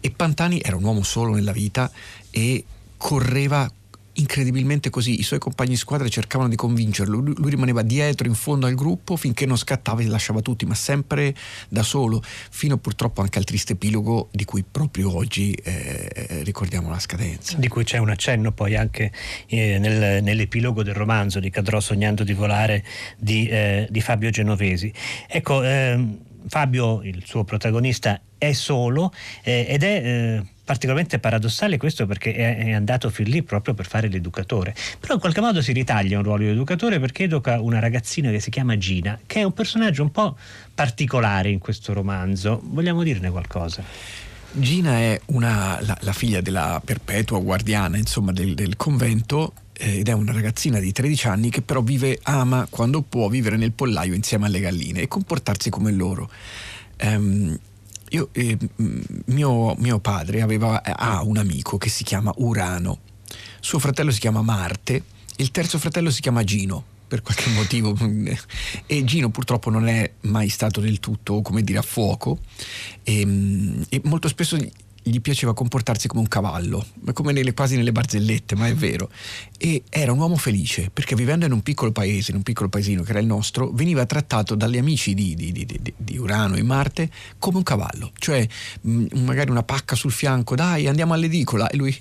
E 0.00 0.10
Pantani 0.10 0.60
era 0.62 0.76
un 0.76 0.84
uomo 0.84 1.02
solo 1.02 1.34
nella 1.34 1.52
vita 1.52 1.90
e 2.30 2.64
correva 2.96 3.70
incredibilmente 4.14 4.90
così. 4.90 5.18
I 5.18 5.22
suoi 5.22 5.38
compagni 5.38 5.70
di 5.70 5.76
squadra 5.76 6.08
cercavano 6.08 6.48
di 6.48 6.56
convincerlo, 6.56 7.18
lui, 7.18 7.34
lui, 7.36 7.50
rimaneva 7.50 7.82
dietro 7.82 8.26
in 8.26 8.34
fondo 8.34 8.66
al 8.66 8.74
gruppo 8.74 9.16
finché 9.16 9.46
non 9.46 9.56
scattava 9.56 10.00
e 10.00 10.06
lasciava 10.06 10.40
tutti, 10.40 10.66
ma 10.66 10.74
sempre 10.74 11.34
da 11.68 11.82
solo, 11.82 12.22
fino 12.22 12.76
purtroppo 12.76 13.20
anche 13.22 13.38
al 13.38 13.44
triste 13.44 13.72
epilogo 13.72 14.28
di 14.32 14.44
cui 14.44 14.64
proprio 14.68 15.14
oggi 15.14 15.52
eh, 15.52 16.42
ricordiamo 16.44 16.90
la 16.90 16.98
scadenza. 16.98 17.56
Di 17.56 17.68
cui 17.68 17.84
c'è 17.84 17.98
un 17.98 18.10
accenno 18.10 18.52
poi 18.52 18.76
anche 18.76 19.12
eh, 19.46 19.78
nel, 19.78 20.22
nell'epilogo 20.22 20.82
del 20.82 20.94
romanzo 20.94 21.40
di 21.40 21.50
Cadrò 21.50 21.80
sognando 21.80 22.24
di 22.24 22.32
volare 22.32 22.84
di, 23.16 23.46
eh, 23.48 23.86
di 23.90 24.00
Fabio 24.00 24.30
Genovesi. 24.30 24.92
Ecco, 25.28 25.62
ehm, 25.62 26.18
Fabio, 26.48 27.02
il 27.02 27.22
suo 27.24 27.44
protagonista, 27.44 28.20
è 28.36 28.52
solo 28.52 29.12
eh, 29.44 29.66
ed 29.68 29.84
è 29.84 30.02
eh, 30.04 30.42
particolarmente 30.72 31.18
paradossale 31.18 31.76
questo 31.76 32.06
perché 32.06 32.32
è, 32.32 32.72
andato 32.72 33.10
fin 33.10 33.28
lì 33.28 33.42
proprio 33.42 33.74
per 33.74 33.86
fare 33.86 34.08
l'educatore. 34.08 34.74
Però 34.98 35.12
in 35.12 35.20
qualche 35.20 35.42
modo 35.42 35.60
si 35.60 35.72
ritaglia 35.72 36.16
un 36.16 36.24
ruolo 36.24 36.44
di 36.44 36.48
educatore 36.48 36.98
perché 36.98 37.24
educa 37.24 37.60
una 37.60 37.78
ragazzina 37.78 38.30
che 38.30 38.40
si 38.40 38.48
chiama 38.48 38.78
Gina, 38.78 39.20
che 39.26 39.40
è 39.40 39.42
un 39.42 39.52
personaggio 39.52 40.02
un 40.02 40.10
po' 40.10 40.34
particolare 40.74 41.50
in 41.50 41.58
questo 41.58 41.92
romanzo. 41.92 42.58
Vogliamo 42.64 43.02
dirne 43.02 43.30
qualcosa? 43.30 43.84
Gina 44.52 44.96
è 44.96 45.20
una, 45.26 45.78
la, 45.82 45.96
la, 46.00 46.12
figlia 46.14 46.40
della 46.40 46.80
perpetua 46.82 47.38
guardiana 47.40 47.98
insomma, 47.98 48.32
del, 48.32 48.54
del 48.54 48.76
convento 48.76 49.52
eh, 49.74 49.98
ed 49.98 50.08
è 50.08 50.12
una 50.12 50.32
ragazzina 50.32 50.78
di 50.78 50.90
13 50.90 51.26
anni 51.26 51.50
che 51.50 51.60
però 51.60 51.82
vive, 51.82 52.18
ama 52.22 52.66
quando 52.70 53.02
può 53.02 53.28
vivere 53.28 53.56
nel 53.58 53.72
pollaio 53.72 54.14
insieme 54.14 54.46
alle 54.46 54.60
galline 54.60 55.02
e 55.02 55.08
comportarsi 55.08 55.68
come 55.68 55.92
loro. 55.92 56.30
Um, 57.02 57.58
io, 58.12 58.28
eh, 58.32 58.58
mio, 59.26 59.74
mio, 59.78 59.98
padre 59.98 60.42
aveva, 60.42 60.82
ha 60.82 61.22
un 61.22 61.38
amico 61.38 61.78
che 61.78 61.88
si 61.88 62.04
chiama 62.04 62.32
Urano, 62.36 63.00
suo 63.60 63.78
fratello 63.78 64.10
si 64.10 64.20
chiama 64.20 64.42
Marte, 64.42 65.02
il 65.36 65.50
terzo 65.50 65.78
fratello 65.78 66.10
si 66.10 66.20
chiama 66.20 66.44
Gino 66.44 66.84
per 67.08 67.22
qualche 67.22 67.50
motivo. 67.56 67.96
E 68.86 69.04
Gino 69.04 69.30
purtroppo 69.30 69.70
non 69.70 69.88
è 69.88 70.10
mai 70.22 70.48
stato 70.48 70.80
del 70.80 71.00
tutto 71.00 71.42
come 71.42 71.62
dire 71.62 71.78
a 71.78 71.82
fuoco. 71.82 72.38
E, 73.02 73.20
ehm, 73.20 73.84
e 73.88 74.00
molto 74.04 74.28
spesso 74.28 74.56
gli 75.02 75.20
piaceva 75.20 75.52
comportarsi 75.54 76.06
come 76.08 76.20
un 76.20 76.28
cavallo, 76.28 76.86
come 77.12 77.32
nelle, 77.32 77.54
quasi 77.54 77.76
nelle 77.76 77.92
barzellette, 77.92 78.54
ma 78.54 78.68
è 78.68 78.74
vero. 78.74 79.10
E 79.58 79.82
era 79.88 80.12
un 80.12 80.18
uomo 80.18 80.36
felice 80.36 80.90
perché 80.92 81.14
vivendo 81.14 81.44
in 81.44 81.52
un 81.52 81.62
piccolo 81.62 81.92
paese, 81.92 82.30
in 82.30 82.36
un 82.36 82.42
piccolo 82.42 82.68
paesino 82.68 83.02
che 83.02 83.10
era 83.10 83.18
il 83.18 83.26
nostro, 83.26 83.70
veniva 83.70 84.06
trattato 84.06 84.54
dagli 84.54 84.78
amici 84.78 85.14
di, 85.14 85.34
di, 85.34 85.52
di, 85.52 85.66
di 85.96 86.18
Urano 86.18 86.54
e 86.54 86.62
Marte 86.62 87.10
come 87.38 87.58
un 87.58 87.62
cavallo, 87.62 88.12
cioè 88.18 88.46
mh, 88.80 89.06
magari 89.20 89.50
una 89.50 89.62
pacca 89.62 89.96
sul 89.96 90.12
fianco, 90.12 90.54
dai 90.54 90.86
andiamo 90.86 91.14
all'edicola, 91.14 91.68
e 91.68 91.76
lui 91.76 91.96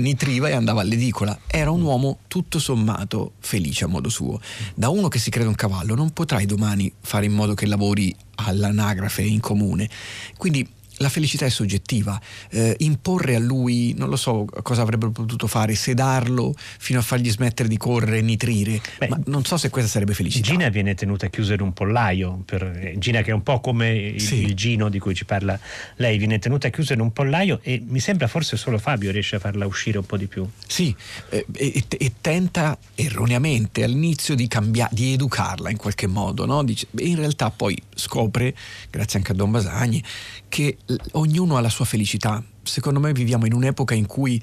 nitriva 0.00 0.48
e 0.48 0.52
andava 0.52 0.80
all'edicola. 0.80 1.38
Era 1.46 1.70
un 1.70 1.82
uomo 1.82 2.18
tutto 2.26 2.58
sommato 2.58 3.32
felice 3.38 3.84
a 3.84 3.88
modo 3.88 4.08
suo. 4.08 4.40
Da 4.74 4.88
uno 4.88 5.08
che 5.08 5.18
si 5.18 5.30
crede 5.30 5.48
un 5.48 5.54
cavallo 5.54 5.94
non 5.94 6.10
potrai 6.12 6.46
domani 6.46 6.92
fare 7.00 7.26
in 7.26 7.32
modo 7.32 7.54
che 7.54 7.66
lavori 7.66 8.14
all'anagrafe 8.36 9.22
in 9.22 9.40
comune. 9.40 9.88
Quindi 10.36 10.66
la 11.00 11.08
felicità 11.08 11.46
è 11.46 11.50
soggettiva, 11.50 12.20
eh, 12.50 12.74
imporre 12.80 13.34
a 13.34 13.38
lui, 13.38 13.94
non 13.96 14.08
lo 14.08 14.16
so 14.16 14.44
cosa 14.62 14.82
avrebbero 14.82 15.10
potuto 15.10 15.46
fare, 15.46 15.74
sedarlo 15.74 16.54
fino 16.56 16.98
a 16.98 17.02
fargli 17.02 17.30
smettere 17.30 17.68
di 17.68 17.78
correre 17.78 18.18
e 18.18 18.22
nitrire, 18.22 18.80
Beh, 18.98 19.08
ma 19.08 19.18
non 19.26 19.44
so 19.44 19.56
se 19.56 19.70
questa 19.70 19.90
sarebbe 19.90 20.12
felicità. 20.12 20.50
Gina 20.50 20.68
viene 20.68 20.94
tenuta 20.94 21.28
chiusa 21.28 21.54
in 21.54 21.62
un 21.62 21.72
pollaio, 21.72 22.42
per, 22.44 22.62
eh, 22.62 22.98
Gina 22.98 23.22
che 23.22 23.30
è 23.30 23.34
un 23.34 23.42
po' 23.42 23.60
come 23.60 23.94
il, 23.94 24.20
sì. 24.20 24.42
il, 24.42 24.54
Gino 24.54 24.90
di 24.90 24.98
cui 24.98 25.14
ci 25.14 25.24
parla 25.24 25.58
lei, 25.96 26.18
viene 26.18 26.38
tenuta 26.38 26.68
chiusa 26.68 26.92
in 26.92 27.00
un 27.00 27.12
pollaio 27.12 27.60
e 27.62 27.82
mi 27.86 27.98
sembra 27.98 28.26
forse 28.26 28.58
solo 28.58 28.76
Fabio 28.76 29.10
riesce 29.10 29.36
a 29.36 29.38
farla 29.38 29.66
uscire 29.66 29.96
un 29.96 30.06
po' 30.06 30.18
di 30.18 30.26
più. 30.26 30.46
Sì, 30.66 30.94
eh, 31.30 31.46
e, 31.54 31.84
e, 31.88 32.12
tenta 32.20 32.76
erroneamente 32.94 33.84
all'inizio 33.84 34.34
di, 34.34 34.46
cambiare, 34.48 34.90
di 34.94 35.14
educarla 35.14 35.70
in 35.70 35.78
qualche 35.78 36.06
modo, 36.06 36.44
no? 36.44 36.62
Dice, 36.62 36.88
in 36.98 37.16
realtà 37.16 37.50
poi 37.50 37.80
scopre, 37.94 38.54
grazie 38.90 39.18
anche 39.18 39.32
a 39.32 39.34
Don 39.34 39.50
Basagni, 39.50 40.02
che 40.50 40.76
ognuno 41.12 41.56
ha 41.56 41.60
la 41.60 41.68
sua 41.68 41.84
felicità. 41.84 42.42
Secondo 42.62 43.00
me 43.00 43.12
viviamo 43.12 43.46
in 43.46 43.54
un'epoca 43.54 43.94
in 43.94 44.06
cui 44.06 44.42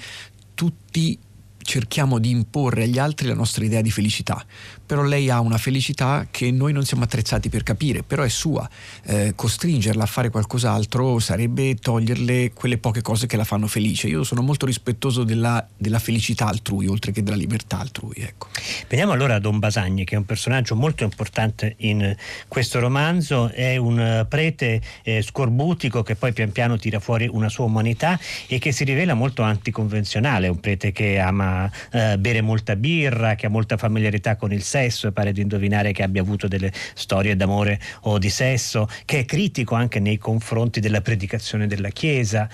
tutti 0.53 1.17
cerchiamo 1.67 2.17
di 2.17 2.29
imporre 2.29 2.83
agli 2.83 2.97
altri 2.97 3.27
la 3.27 3.33
nostra 3.33 3.65
idea 3.65 3.81
di 3.81 3.91
felicità, 3.91 4.41
però 4.85 5.03
lei 5.03 5.29
ha 5.29 5.41
una 5.41 5.57
felicità 5.57 6.25
che 6.31 6.49
noi 6.49 6.71
non 6.71 6.85
siamo 6.85 7.03
attrezzati 7.03 7.49
per 7.49 7.63
capire, 7.63 8.03
però 8.03 8.23
è 8.23 8.29
sua. 8.29 8.67
Eh, 9.03 9.33
costringerla 9.35 10.03
a 10.03 10.05
fare 10.05 10.29
qualcos'altro 10.29 11.19
sarebbe 11.19 11.75
toglierle 11.75 12.53
quelle 12.53 12.77
poche 12.77 13.01
cose 13.01 13.27
che 13.27 13.35
la 13.35 13.43
fanno 13.43 13.67
felice. 13.67 14.07
Io 14.07 14.23
sono 14.23 14.41
molto 14.41 14.65
rispettoso 14.65 15.25
della, 15.25 15.67
della 15.75 15.99
felicità 15.99 16.47
altrui, 16.47 16.87
oltre 16.87 17.11
che 17.11 17.21
della 17.21 17.35
libertà 17.35 17.79
altrui. 17.79 18.15
Ecco. 18.15 18.47
Veniamo 18.87 19.11
allora 19.11 19.35
a 19.35 19.39
Don 19.39 19.59
Basagni, 19.59 20.05
che 20.05 20.15
è 20.15 20.17
un 20.17 20.25
personaggio 20.25 20.73
molto 20.77 21.03
importante 21.03 21.75
in 21.79 22.15
questo 22.47 22.79
romanzo, 22.79 23.49
è 23.49 23.75
un 23.75 24.25
prete 24.29 24.81
eh, 25.03 25.21
scorbutico 25.21 26.01
che 26.01 26.15
poi 26.15 26.31
pian 26.31 26.53
piano 26.53 26.77
tira 26.77 27.01
fuori 27.01 27.27
una 27.29 27.49
sua 27.49 27.65
umanità 27.65 28.17
e 28.47 28.57
che 28.57 28.71
si 28.71 28.85
rivela 28.85 29.15
molto 29.15 29.41
anticonvenzionale, 29.41 30.47
un 30.47 30.61
prete 30.61 30.93
che 30.93 31.19
ama 31.19 31.56
eh, 31.91 32.17
bere 32.17 32.41
molta 32.41 32.75
birra, 32.75 33.35
che 33.35 33.47
ha 33.47 33.49
molta 33.49 33.77
familiarità 33.77 34.35
con 34.35 34.51
il 34.51 34.63
sesso 34.63 35.07
e 35.07 35.11
pare 35.11 35.31
di 35.31 35.41
indovinare 35.41 35.91
che 35.91 36.03
abbia 36.03 36.21
avuto 36.21 36.47
delle 36.47 36.71
storie 36.93 37.35
d'amore 37.35 37.79
o 38.01 38.17
di 38.17 38.29
sesso, 38.29 38.87
che 39.05 39.19
è 39.19 39.25
critico 39.25 39.75
anche 39.75 39.99
nei 39.99 40.17
confronti 40.17 40.79
della 40.79 41.01
predicazione 41.01 41.67
della 41.67 41.89
Chiesa. 41.89 42.49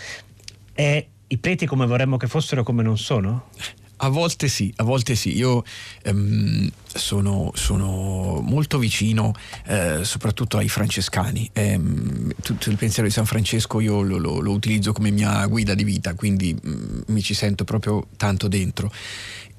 E 0.74 1.08
i 1.28 1.38
preti 1.38 1.66
come 1.66 1.86
vorremmo 1.86 2.18
che 2.18 2.28
fossero 2.28 2.64
come 2.64 2.84
non 2.84 2.98
sono? 2.98 3.50
A 3.98 4.10
volte 4.10 4.48
sì, 4.48 4.72
a 4.78 4.84
volte 4.84 5.16
sì. 5.16 5.36
Io 5.36 5.64
ehm, 6.04 6.70
sono, 6.94 7.52
sono, 7.56 8.42
molto 8.42 8.78
vicino 8.78 9.34
eh, 9.66 10.00
soprattutto 10.04 10.58
ai 10.58 10.70
francescani. 10.70 11.50
Ehm, 11.54 12.34
tutto 12.42 12.70
il 12.70 12.78
pensiero 12.78 13.08
di 13.08 13.14
San 13.14 13.26
Francesco 13.26 13.80
io 13.80 14.02
lo, 14.02 14.18
lo, 14.18 14.40
lo 14.40 14.52
utilizzo 14.52 14.94
come 14.94 15.12
mia 15.12 15.46
guida 15.48 15.74
di 15.74 15.84
vita, 15.84 16.14
quindi 16.14 16.54
mh, 16.54 16.70
mm, 16.70 17.02
mi 17.08 17.22
ci 17.22 17.34
sento 17.34 17.64
proprio 17.64 18.08
tanto 18.18 18.48
dentro 18.48 18.92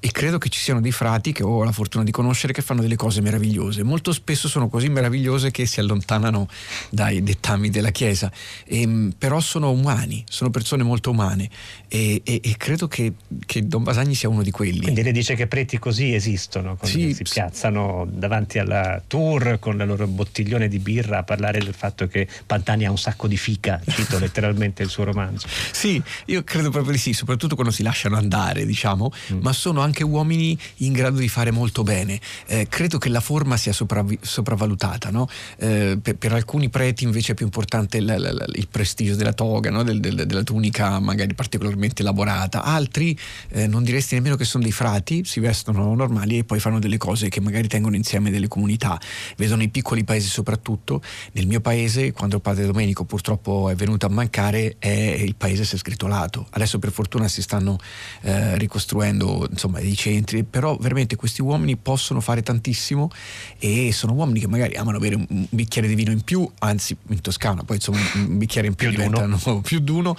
e 0.05 0.11
credo 0.11 0.37
che 0.37 0.49
ci 0.49 0.59
siano 0.59 0.81
dei 0.81 0.91
frati 0.91 1.31
che 1.31 1.41
ho 1.41 1.63
la 1.63 1.71
fortuna 1.71 2.03
di 2.03 2.11
conoscere 2.11 2.53
che 2.53 2.61
fanno 2.61 2.81
delle 2.81 2.95
cose 2.95 3.21
meravigliose. 3.21 3.81
Molto 3.81 4.13
spesso 4.13 4.47
sono 4.47 4.69
così 4.69 4.87
meravigliose 4.87 5.49
che 5.49 5.65
si 5.65 5.79
allontanano 5.79 6.47
dai 6.91 7.23
dettami 7.23 7.71
della 7.71 7.89
Chiesa, 7.89 8.31
e, 8.65 8.81
ehm, 8.81 9.15
però 9.17 9.39
sono 9.39 9.71
umani, 9.71 10.23
sono 10.29 10.51
persone 10.51 10.83
molto 10.83 11.09
umane 11.09 11.49
e, 11.87 12.21
e, 12.23 12.39
e 12.43 12.55
credo 12.55 12.87
che, 12.87 13.13
che, 13.47 13.65
Don 13.67 13.81
Basagni 13.81 14.13
sia 14.13 14.29
uno 14.29 14.43
di 14.43 14.51
quelli. 14.51 14.81
Quindi 14.81 15.01
lei 15.01 15.11
dice 15.11 15.33
che 15.33 15.47
preti 15.47 15.79
così 15.79 16.13
esistono, 16.13 16.77
sì, 16.83 17.17
piazzano 17.27 18.07
davanti 18.09 18.59
alla 18.59 19.01
tour 19.05 19.57
con 19.59 19.79
il 19.79 19.87
loro 19.87 20.07
bottiglione 20.07 20.67
di 20.67 20.79
birra 20.79 21.19
a 21.19 21.23
parlare 21.23 21.59
del 21.59 21.73
fatto 21.73 22.07
che 22.07 22.27
Pantani 22.45 22.85
ha 22.85 22.91
un 22.91 22.97
sacco 22.97 23.27
di 23.27 23.37
fica, 23.37 23.81
cito 23.87 24.19
letteralmente 24.19 24.83
il 24.83 24.89
suo 24.89 25.03
romanzo. 25.03 25.47
Sì, 25.75 26.01
io 26.25 26.43
credo 26.43 26.69
proprio 26.69 26.93
di 26.93 26.97
sì, 26.97 27.13
soprattutto 27.13 27.55
quando 27.55 27.71
si 27.71 27.83
lasciano 27.83 28.15
andare, 28.15 28.65
diciamo, 28.65 29.11
mm. 29.33 29.39
ma 29.41 29.51
sono 29.53 29.81
anche 29.81 30.03
uomini 30.03 30.57
in 30.77 30.93
grado 30.93 31.19
di 31.19 31.27
fare 31.27 31.51
molto 31.51 31.83
bene. 31.83 32.19
Eh, 32.47 32.67
credo 32.69 32.97
che 32.97 33.09
la 33.09 33.19
forma 33.19 33.57
sia 33.57 33.73
sopravvi- 33.73 34.19
sopravvalutata, 34.21 35.09
no? 35.09 35.27
eh, 35.57 35.97
per, 36.01 36.15
per, 36.15 36.33
alcuni 36.33 36.69
preti 36.69 37.03
invece 37.03 37.33
è 37.33 37.35
più 37.35 37.45
importante 37.45 37.97
il, 37.97 38.03
il, 38.05 38.53
il 38.55 38.67
prestigio 38.67 39.15
della 39.15 39.33
toga, 39.33 39.69
no? 39.69 39.83
del, 39.83 39.99
del, 39.99 40.25
della 40.25 40.43
tunica 40.43 40.99
magari 40.99 41.33
particolarmente 41.33 42.01
elaborata. 42.01 42.63
Altri 42.63 43.17
eh, 43.49 43.67
non 43.67 43.83
diresti 43.83 44.15
nemmeno 44.15 44.35
che 44.35 44.45
sono 44.45 44.63
dei 44.63 44.71
frati, 44.71 45.23
si 45.23 45.39
vestono 45.39 45.93
normali 45.93 46.39
e 46.39 46.43
poi 46.43 46.59
fanno 46.59 46.79
delle 46.79 46.97
cose 46.97 47.14
cose 47.15 47.29
che 47.29 47.39
magari 47.39 47.67
tengono 47.67 47.95
insieme 47.95 48.29
delle 48.29 48.47
comunità. 48.47 48.99
Vedo 49.37 49.55
nei 49.55 49.69
piccoli 49.69 50.03
paesi 50.03 50.27
soprattutto, 50.27 51.01
nel 51.31 51.47
mio 51.47 51.61
paese 51.61 52.11
quando 52.11 52.35
il 52.35 52.41
padre 52.41 52.65
Domenico 52.65 53.05
purtroppo 53.05 53.69
è 53.69 53.75
venuto 53.75 54.05
a 54.05 54.09
mancare 54.09 54.75
è 54.77 54.89
il 54.89 55.35
paese 55.35 55.63
si 55.63 55.75
è 55.75 55.77
sgritolato. 55.77 56.47
Adesso 56.51 56.77
per 56.77 56.91
fortuna 56.91 57.27
si 57.27 57.41
stanno 57.41 57.77
eh, 58.21 58.57
ricostruendo 58.57 59.47
insomma, 59.49 59.79
i 59.79 59.95
centri, 59.95 60.43
però 60.43 60.75
veramente 60.75 61.15
questi 61.15 61.41
uomini 61.41 61.77
possono 61.77 62.19
fare 62.19 62.43
tantissimo 62.43 63.09
e 63.57 63.91
sono 63.93 64.13
uomini 64.13 64.41
che 64.41 64.47
magari 64.47 64.75
amano 64.75 64.99
bere 64.99 65.15
un 65.15 65.45
bicchiere 65.49 65.87
di 65.87 65.95
vino 65.95 66.11
in 66.11 66.21
più, 66.21 66.47
anzi 66.59 66.95
in 67.07 67.21
Toscana 67.21 67.63
poi 67.63 67.77
insomma 67.77 67.99
un 68.15 68.37
bicchiere 68.37 68.67
in 68.67 68.75
più, 68.75 68.89
più 68.89 68.97
diventano 68.97 69.39
d'uno. 69.41 69.61
più 69.63 69.79
d'uno, 69.79 70.15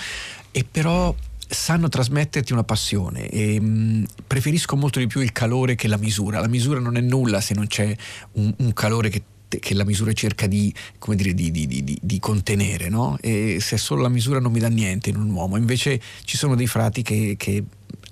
e 0.50 0.64
però 0.64 1.14
sanno 1.46 1.88
trasmetterti 1.88 2.52
una 2.52 2.64
passione 2.64 3.28
e 3.28 3.60
mh, 3.60 3.66
mm, 3.66 4.04
preferisco 4.26 4.76
molto 4.76 4.98
di 4.98 5.06
più 5.06 5.20
il 5.20 5.32
calore 5.32 5.74
che 5.74 5.88
la 5.88 5.96
misura. 5.98 6.40
La 6.40 6.48
misura 6.48 6.80
non 6.80 6.96
è 6.96 7.00
nulla 7.00 7.40
se 7.40 7.54
non 7.54 7.66
c'è 7.66 7.94
un, 8.32 8.52
un 8.56 8.72
calore 8.72 9.08
che 9.08 9.22
che 9.48 9.74
la 9.74 9.84
misura 9.84 10.12
cerca 10.12 10.48
di, 10.48 10.74
dire, 10.98 11.32
di, 11.32 11.50
di, 11.50 11.98
di 12.02 12.18
contenere, 12.18 12.88
no? 12.88 13.16
Se 13.22 13.76
solo 13.76 14.02
la 14.02 14.08
misura 14.08 14.40
non 14.40 14.50
mi 14.50 14.58
dà 14.58 14.68
niente 14.68 15.10
in 15.10 15.16
un 15.16 15.30
uomo, 15.30 15.56
invece 15.56 16.00
ci 16.24 16.36
sono 16.36 16.56
dei 16.56 16.66
frati 16.66 17.02
che, 17.02 17.36
che 17.38 17.62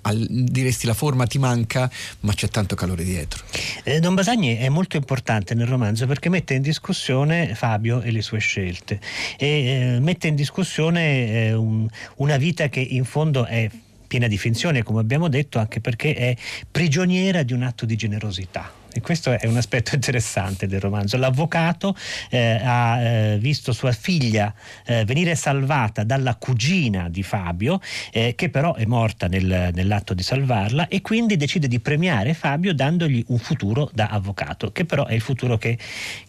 al, 0.05 0.25
diresti 0.29 0.85
la 0.85 0.93
forma 0.93 1.25
ti 1.25 1.37
manca, 1.37 1.89
ma 2.21 2.33
c'è 2.33 2.47
tanto 2.47 2.75
calore 2.75 3.03
dietro. 3.03 3.43
Eh, 3.83 3.99
Don 3.99 4.15
Basagni 4.15 4.57
è 4.57 4.69
molto 4.69 4.97
importante 4.97 5.53
nel 5.53 5.67
romanzo 5.67 6.07
perché 6.07 6.29
mette 6.29 6.53
in 6.53 6.61
discussione 6.61 7.53
Fabio 7.55 8.01
e 8.01 8.11
le 8.11 8.21
sue 8.21 8.39
scelte 8.39 8.99
e 9.37 9.47
eh, 9.47 9.99
mette 9.99 10.27
in 10.27 10.35
discussione 10.35 11.47
eh, 11.47 11.53
un, 11.53 11.87
una 12.17 12.37
vita 12.37 12.69
che 12.69 12.79
in 12.79 13.05
fondo 13.05 13.45
è 13.45 13.69
piena 14.07 14.27
di 14.27 14.37
finzione, 14.37 14.83
come 14.83 14.99
abbiamo 14.99 15.27
detto, 15.27 15.59
anche 15.59 15.81
perché 15.81 16.13
è 16.13 16.35
prigioniera 16.69 17.43
di 17.43 17.53
un 17.53 17.63
atto 17.63 17.85
di 17.85 17.95
generosità 17.95 18.83
e 18.95 19.01
questo 19.01 19.37
è 19.37 19.45
un 19.45 19.57
aspetto 19.57 19.93
interessante 19.95 20.67
del 20.67 20.79
romanzo. 20.79 21.17
L'avvocato 21.17 21.93
eh, 22.29 22.61
ha 22.63 23.01
eh, 23.01 23.37
visto 23.37 23.73
sua 23.73 23.91
figlia 23.91 24.53
eh, 24.85 25.03
venire 25.03 25.35
salvata 25.35 26.05
dalla 26.05 26.35
cugina 26.35 27.09
di 27.09 27.21
Fabio, 27.21 27.81
eh, 28.13 28.35
che 28.35 28.49
però 28.49 28.73
è 28.75 28.85
morta 28.85 29.27
nel, 29.27 29.71
nell'atto 29.73 30.13
di 30.13 30.23
salvarla, 30.23 30.87
e 30.87 31.01
quindi 31.01 31.35
decide 31.35 31.67
di 31.67 31.81
premiare 31.81 32.33
Fabio 32.33 32.73
dandogli 32.73 33.21
un 33.27 33.37
futuro 33.37 33.89
da 33.93 34.07
avvocato, 34.07 34.71
che 34.71 34.85
però 34.85 35.05
è 35.05 35.13
il 35.13 35.21
futuro 35.21 35.57
che, 35.57 35.77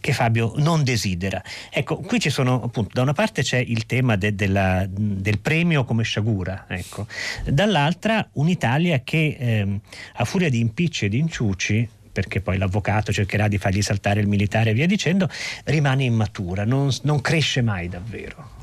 che 0.01 0.13
Fabio 0.13 0.55
non 0.57 0.83
desidera. 0.83 1.41
Ecco, 1.71 1.99
qui 1.99 2.19
ci 2.19 2.31
sono 2.31 2.61
appunto, 2.65 2.91
da 2.95 3.03
una 3.03 3.13
parte 3.13 3.43
c'è 3.43 3.59
il 3.59 3.87
tema 3.87 4.17
de, 4.17 4.35
della, 4.35 4.85
del 4.89 5.39
premio 5.39 5.85
come 5.85 6.03
sciagura, 6.03 6.65
ecco. 6.67 7.07
dall'altra 7.45 8.29
un'Italia 8.33 9.03
che 9.05 9.37
ehm, 9.39 9.81
a 10.15 10.25
furia 10.25 10.51
di 10.51 10.59
impicci 10.59 11.05
e 11.05 11.09
di 11.09 11.19
inciuci 11.19 11.89
perché 12.17 12.41
poi 12.41 12.57
l'avvocato 12.57 13.13
cercherà 13.13 13.47
di 13.47 13.59
fargli 13.59 13.83
saltare 13.83 14.21
il 14.21 14.27
militare 14.27 14.71
e 14.71 14.73
via 14.73 14.87
dicendo, 14.87 15.29
rimane 15.65 16.05
immatura, 16.05 16.65
non, 16.65 16.89
non 17.03 17.21
cresce 17.21 17.61
mai 17.61 17.91
davvero. 17.91 18.55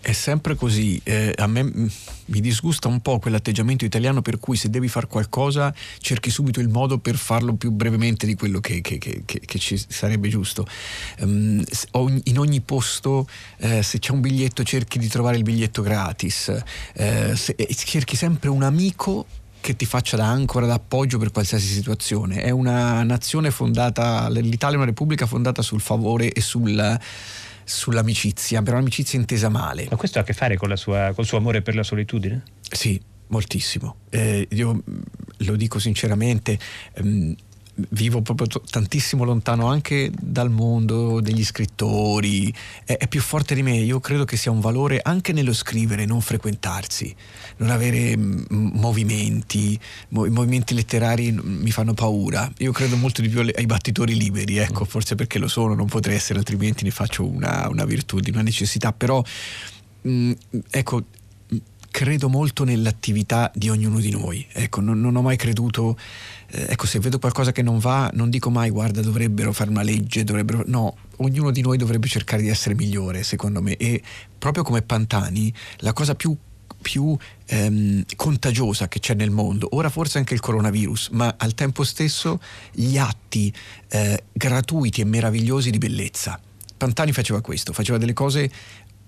È 0.00 0.12
sempre 0.12 0.54
così, 0.54 0.98
eh, 1.04 1.34
a 1.36 1.46
me 1.46 1.62
mi 1.62 2.40
disgusta 2.40 2.88
un 2.88 3.02
po' 3.02 3.18
quell'atteggiamento 3.18 3.84
italiano 3.84 4.22
per 4.22 4.38
cui 4.38 4.56
se 4.56 4.70
devi 4.70 4.88
fare 4.88 5.08
qualcosa 5.08 5.74
cerchi 5.98 6.30
subito 6.30 6.58
il 6.58 6.70
modo 6.70 6.96
per 6.96 7.16
farlo 7.16 7.52
più 7.52 7.70
brevemente 7.70 8.24
di 8.24 8.34
quello 8.34 8.60
che, 8.60 8.80
che, 8.80 8.96
che, 8.96 9.22
che 9.26 9.58
ci 9.58 9.76
sarebbe 9.76 10.30
giusto. 10.30 10.66
Um, 11.18 11.62
in 12.24 12.38
ogni 12.38 12.62
posto 12.62 13.28
eh, 13.58 13.82
se 13.82 13.98
c'è 13.98 14.12
un 14.12 14.22
biglietto 14.22 14.62
cerchi 14.62 14.98
di 14.98 15.08
trovare 15.08 15.36
il 15.36 15.42
biglietto 15.42 15.82
gratis, 15.82 16.50
eh, 16.94 17.36
se, 17.36 17.54
cerchi 17.84 18.16
sempre 18.16 18.48
un 18.48 18.62
amico 18.62 19.26
che 19.60 19.76
ti 19.76 19.84
faccia 19.84 20.16
da 20.16 20.26
ancora, 20.26 20.66
da 20.66 20.74
appoggio 20.74 21.18
per 21.18 21.30
qualsiasi 21.30 21.66
situazione. 21.66 22.42
È 22.42 22.50
una 22.50 23.02
nazione 23.02 23.50
fondata, 23.50 24.28
l'Italia 24.30 24.74
è 24.74 24.78
una 24.78 24.86
repubblica 24.86 25.26
fondata 25.26 25.62
sul 25.62 25.80
favore 25.80 26.32
e 26.32 26.40
sul, 26.40 26.98
sull'amicizia, 27.64 28.62
però 28.62 28.76
l'amicizia 28.76 29.18
intesa 29.18 29.48
male. 29.48 29.86
Ma 29.90 29.96
questo 29.96 30.18
ha 30.18 30.22
a 30.22 30.24
che 30.24 30.32
fare 30.32 30.56
con 30.56 30.74
sua, 30.76 31.12
col 31.14 31.26
suo 31.26 31.38
amore 31.38 31.62
per 31.62 31.74
la 31.74 31.82
solitudine? 31.82 32.42
Sì, 32.70 33.00
moltissimo. 33.28 33.96
Eh, 34.10 34.46
io 34.50 34.82
lo 35.36 35.56
dico 35.56 35.78
sinceramente. 35.78 36.58
Ehm, 36.94 37.34
vivo 37.90 38.22
proprio 38.22 38.46
t- 38.46 38.60
tantissimo 38.68 39.24
lontano 39.24 39.66
anche 39.66 40.10
dal 40.18 40.50
mondo 40.50 41.20
degli 41.20 41.44
scrittori, 41.44 42.52
è, 42.84 42.96
è, 42.96 43.08
più 43.08 43.20
forte 43.20 43.54
di 43.54 43.62
me, 43.62 43.76
io 43.76 44.00
credo 44.00 44.24
che 44.24 44.36
sia 44.36 44.50
un 44.50 44.60
valore 44.60 45.00
anche 45.02 45.32
nello 45.32 45.52
scrivere, 45.52 46.04
non 46.04 46.20
frequentarsi, 46.20 47.14
non 47.56 47.70
avere 47.70 48.16
m- 48.16 48.44
movimenti, 48.74 49.78
mo- 50.08 50.26
i 50.26 50.30
movimenti 50.30 50.74
letterari 50.74 51.32
mi 51.32 51.70
fanno 51.70 51.94
paura, 51.94 52.50
io 52.58 52.72
credo 52.72 52.96
molto 52.96 53.22
di 53.22 53.28
più 53.28 53.40
ai 53.40 53.66
battitori 53.66 54.16
liberi, 54.16 54.58
ecco, 54.58 54.84
forse 54.84 55.14
perché 55.14 55.38
lo 55.38 55.48
sono, 55.48 55.74
non 55.74 55.86
potrei 55.86 56.16
essere 56.16 56.38
altrimenti 56.38 56.84
ne 56.84 56.90
faccio 56.90 57.26
una, 57.26 57.68
una 57.68 57.84
virtù, 57.84 58.18
una 58.26 58.42
necessità, 58.42 58.92
però 58.92 59.22
mh, 60.02 60.32
ecco 60.70 61.04
credo 61.90 62.28
molto 62.28 62.64
nell'attività 62.64 63.50
di 63.54 63.68
ognuno 63.68 63.98
di 63.98 64.10
noi. 64.10 64.46
Ecco, 64.52 64.80
non, 64.80 65.00
non 65.00 65.16
ho 65.16 65.22
mai 65.22 65.36
creduto, 65.36 65.98
eh, 66.52 66.66
ecco, 66.70 66.86
se 66.86 66.98
vedo 66.98 67.18
qualcosa 67.18 67.52
che 67.52 67.62
non 67.62 67.78
va, 67.78 68.10
non 68.14 68.30
dico 68.30 68.50
mai 68.50 68.70
guarda, 68.70 69.00
dovrebbero 69.00 69.52
fare 69.52 69.70
una 69.70 69.82
legge, 69.82 70.24
dovrebbero. 70.24 70.62
No, 70.66 70.96
ognuno 71.16 71.50
di 71.50 71.60
noi 71.60 71.76
dovrebbe 71.76 72.08
cercare 72.08 72.42
di 72.42 72.48
essere 72.48 72.74
migliore, 72.74 73.22
secondo 73.22 73.62
me. 73.62 73.76
E 73.76 74.02
proprio 74.38 74.62
come 74.62 74.82
Pantani, 74.82 75.52
la 75.78 75.92
cosa 75.92 76.14
più 76.14 76.36
più 76.80 77.14
ehm, 77.44 78.04
contagiosa 78.16 78.88
che 78.88 79.00
c'è 79.00 79.12
nel 79.12 79.30
mondo, 79.30 79.68
ora 79.72 79.90
forse 79.90 80.16
anche 80.16 80.32
il 80.32 80.40
coronavirus, 80.40 81.10
ma 81.12 81.34
al 81.36 81.52
tempo 81.52 81.84
stesso 81.84 82.40
gli 82.72 82.96
atti 82.96 83.52
eh, 83.88 84.24
gratuiti 84.32 85.02
e 85.02 85.04
meravigliosi 85.04 85.70
di 85.70 85.76
bellezza. 85.76 86.40
Pantani 86.76 87.12
faceva 87.12 87.42
questo, 87.42 87.74
faceva 87.74 87.98
delle 87.98 88.14
cose 88.14 88.50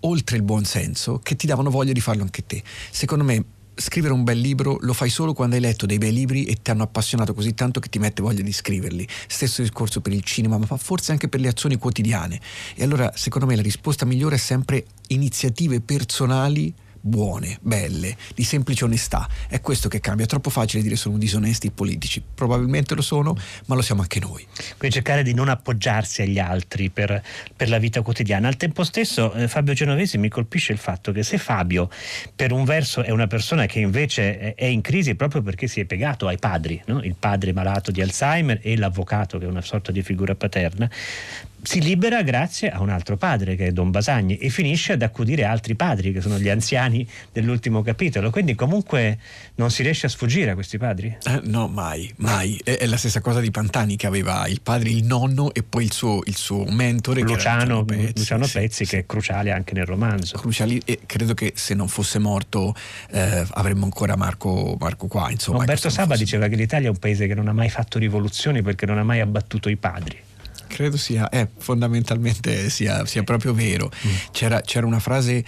oltre 0.00 0.36
il 0.36 0.42
buon 0.42 0.64
senso 0.64 1.20
che 1.22 1.36
ti 1.36 1.46
davano 1.46 1.70
voglia 1.70 1.92
di 1.92 2.00
farlo 2.00 2.22
anche 2.22 2.44
te. 2.44 2.62
Secondo 2.90 3.24
me 3.24 3.44
scrivere 3.74 4.12
un 4.12 4.24
bel 4.24 4.38
libro 4.38 4.78
lo 4.80 4.92
fai 4.92 5.08
solo 5.08 5.32
quando 5.32 5.54
hai 5.54 5.60
letto 5.60 5.86
dei 5.86 5.98
bei 5.98 6.12
libri 6.12 6.44
e 6.44 6.58
ti 6.62 6.70
hanno 6.70 6.82
appassionato 6.82 7.34
così 7.34 7.54
tanto 7.54 7.80
che 7.80 7.88
ti 7.88 7.98
mette 7.98 8.22
voglia 8.22 8.42
di 8.42 8.52
scriverli. 8.52 9.06
Stesso 9.26 9.62
discorso 9.62 10.00
per 10.00 10.12
il 10.12 10.22
cinema, 10.22 10.58
ma 10.58 10.66
forse 10.76 11.12
anche 11.12 11.28
per 11.28 11.40
le 11.40 11.48
azioni 11.48 11.76
quotidiane. 11.76 12.40
E 12.74 12.82
allora, 12.82 13.12
secondo 13.14 13.46
me, 13.46 13.56
la 13.56 13.62
risposta 13.62 14.04
migliore 14.04 14.36
è 14.36 14.38
sempre 14.38 14.84
iniziative 15.08 15.80
personali 15.80 16.72
buone, 17.02 17.58
belle, 17.60 18.16
di 18.34 18.44
semplice 18.44 18.84
onestà. 18.84 19.28
È 19.48 19.60
questo 19.60 19.88
che 19.88 20.00
cambia. 20.00 20.24
È 20.24 20.28
troppo 20.28 20.48
facile 20.48 20.82
dire 20.82 20.96
sono 20.96 21.18
disonesti 21.18 21.66
i 21.66 21.70
politici. 21.70 22.22
Probabilmente 22.34 22.94
lo 22.94 23.02
sono, 23.02 23.36
ma 23.66 23.74
lo 23.74 23.82
siamo 23.82 24.00
anche 24.02 24.20
noi. 24.20 24.46
Quindi 24.78 24.96
cercare 24.96 25.22
di 25.22 25.34
non 25.34 25.48
appoggiarsi 25.48 26.22
agli 26.22 26.38
altri 26.38 26.90
per, 26.90 27.22
per 27.54 27.68
la 27.68 27.78
vita 27.78 28.00
quotidiana. 28.02 28.48
Al 28.48 28.56
tempo 28.56 28.84
stesso, 28.84 29.32
eh, 29.34 29.48
Fabio 29.48 29.74
Genovesi 29.74 30.16
mi 30.16 30.28
colpisce 30.28 30.72
il 30.72 30.78
fatto 30.78 31.12
che 31.12 31.22
se 31.22 31.38
Fabio, 31.38 31.90
per 32.34 32.52
un 32.52 32.64
verso, 32.64 33.02
è 33.02 33.10
una 33.10 33.26
persona 33.26 33.66
che 33.66 33.80
invece 33.80 34.54
è 34.54 34.64
in 34.64 34.80
crisi 34.80 35.14
proprio 35.14 35.42
perché 35.42 35.66
si 35.66 35.80
è 35.80 35.84
piegato 35.84 36.28
ai 36.28 36.38
padri, 36.38 36.80
no? 36.86 37.02
il 37.02 37.16
padre 37.18 37.52
malato 37.52 37.90
di 37.90 38.00
Alzheimer 38.00 38.60
e 38.62 38.76
l'avvocato 38.76 39.38
che 39.38 39.44
è 39.44 39.48
una 39.48 39.60
sorta 39.60 39.90
di 39.90 40.02
figura 40.02 40.34
paterna, 40.34 40.88
si 41.62 41.80
libera 41.80 42.22
grazie 42.22 42.70
a 42.70 42.80
un 42.80 42.90
altro 42.90 43.16
padre 43.16 43.54
che 43.54 43.66
è 43.66 43.72
Don 43.72 43.90
Basagni 43.90 44.36
e 44.36 44.48
finisce 44.48 44.94
ad 44.94 45.02
accudire 45.02 45.44
altri 45.44 45.76
padri 45.76 46.12
che 46.12 46.20
sono 46.20 46.38
gli 46.38 46.48
anziani 46.48 47.06
dell'ultimo 47.30 47.82
capitolo. 47.82 48.30
Quindi 48.30 48.54
comunque 48.54 49.18
non 49.54 49.70
si 49.70 49.82
riesce 49.82 50.06
a 50.06 50.08
sfuggire 50.08 50.50
a 50.50 50.54
questi 50.54 50.76
padri? 50.76 51.16
Eh, 51.22 51.40
no, 51.44 51.68
mai, 51.68 52.12
mai. 52.16 52.60
È, 52.62 52.78
è, 52.78 52.86
la 52.86 52.96
stessa 52.96 53.20
cosa 53.20 53.40
di 53.40 53.50
Pantani 53.50 53.96
che 53.96 54.08
aveva 54.08 54.46
il 54.48 54.60
padre, 54.60 54.90
il 54.90 55.04
nonno 55.04 55.54
e 55.54 55.62
poi 55.62 55.84
il 55.84 55.92
suo, 55.92 56.20
il 56.24 56.36
suo 56.36 56.64
mentore. 56.64 57.20
Luciano 57.20 57.84
Pezzi, 57.84 58.12
Luciano 58.16 58.46
Pezzi 58.50 58.84
sì, 58.84 58.90
che 58.90 58.98
è 58.98 59.06
cruciale 59.06 59.52
anche 59.52 59.72
nel 59.74 59.86
romanzo. 59.86 60.38
Cruciali 60.38 60.82
e 60.84 61.00
credo 61.06 61.34
che 61.34 61.52
se 61.54 61.74
non 61.74 61.86
fosse 61.86 62.18
morto 62.18 62.74
eh, 63.10 63.46
avremmo 63.50 63.84
ancora 63.84 64.16
Marco, 64.16 64.76
Marco 64.80 65.06
qua. 65.06 65.30
Insomma, 65.30 65.58
Umberto 65.58 65.88
Saba 65.90 66.16
diceva 66.16 66.48
che 66.48 66.56
l'Italia 66.56 66.88
è 66.88 66.90
un 66.90 66.98
paese 66.98 67.28
che 67.28 67.34
non 67.34 67.46
ha 67.46 67.52
mai 67.52 67.70
fatto 67.70 67.98
rivoluzioni 68.00 68.62
perché 68.62 68.84
non 68.84 68.98
ha 68.98 69.04
mai 69.04 69.20
abbattuto 69.20 69.68
i 69.68 69.76
padri 69.76 70.30
credo 70.72 70.96
sia, 70.96 71.28
eh, 71.28 71.46
fondamentalmente 71.58 72.70
sia, 72.70 73.04
sia 73.04 73.22
proprio 73.22 73.52
vero. 73.52 73.90
Mm. 74.06 74.10
C'era, 74.32 74.62
c'era 74.62 74.86
una 74.86 75.00
frase 75.00 75.44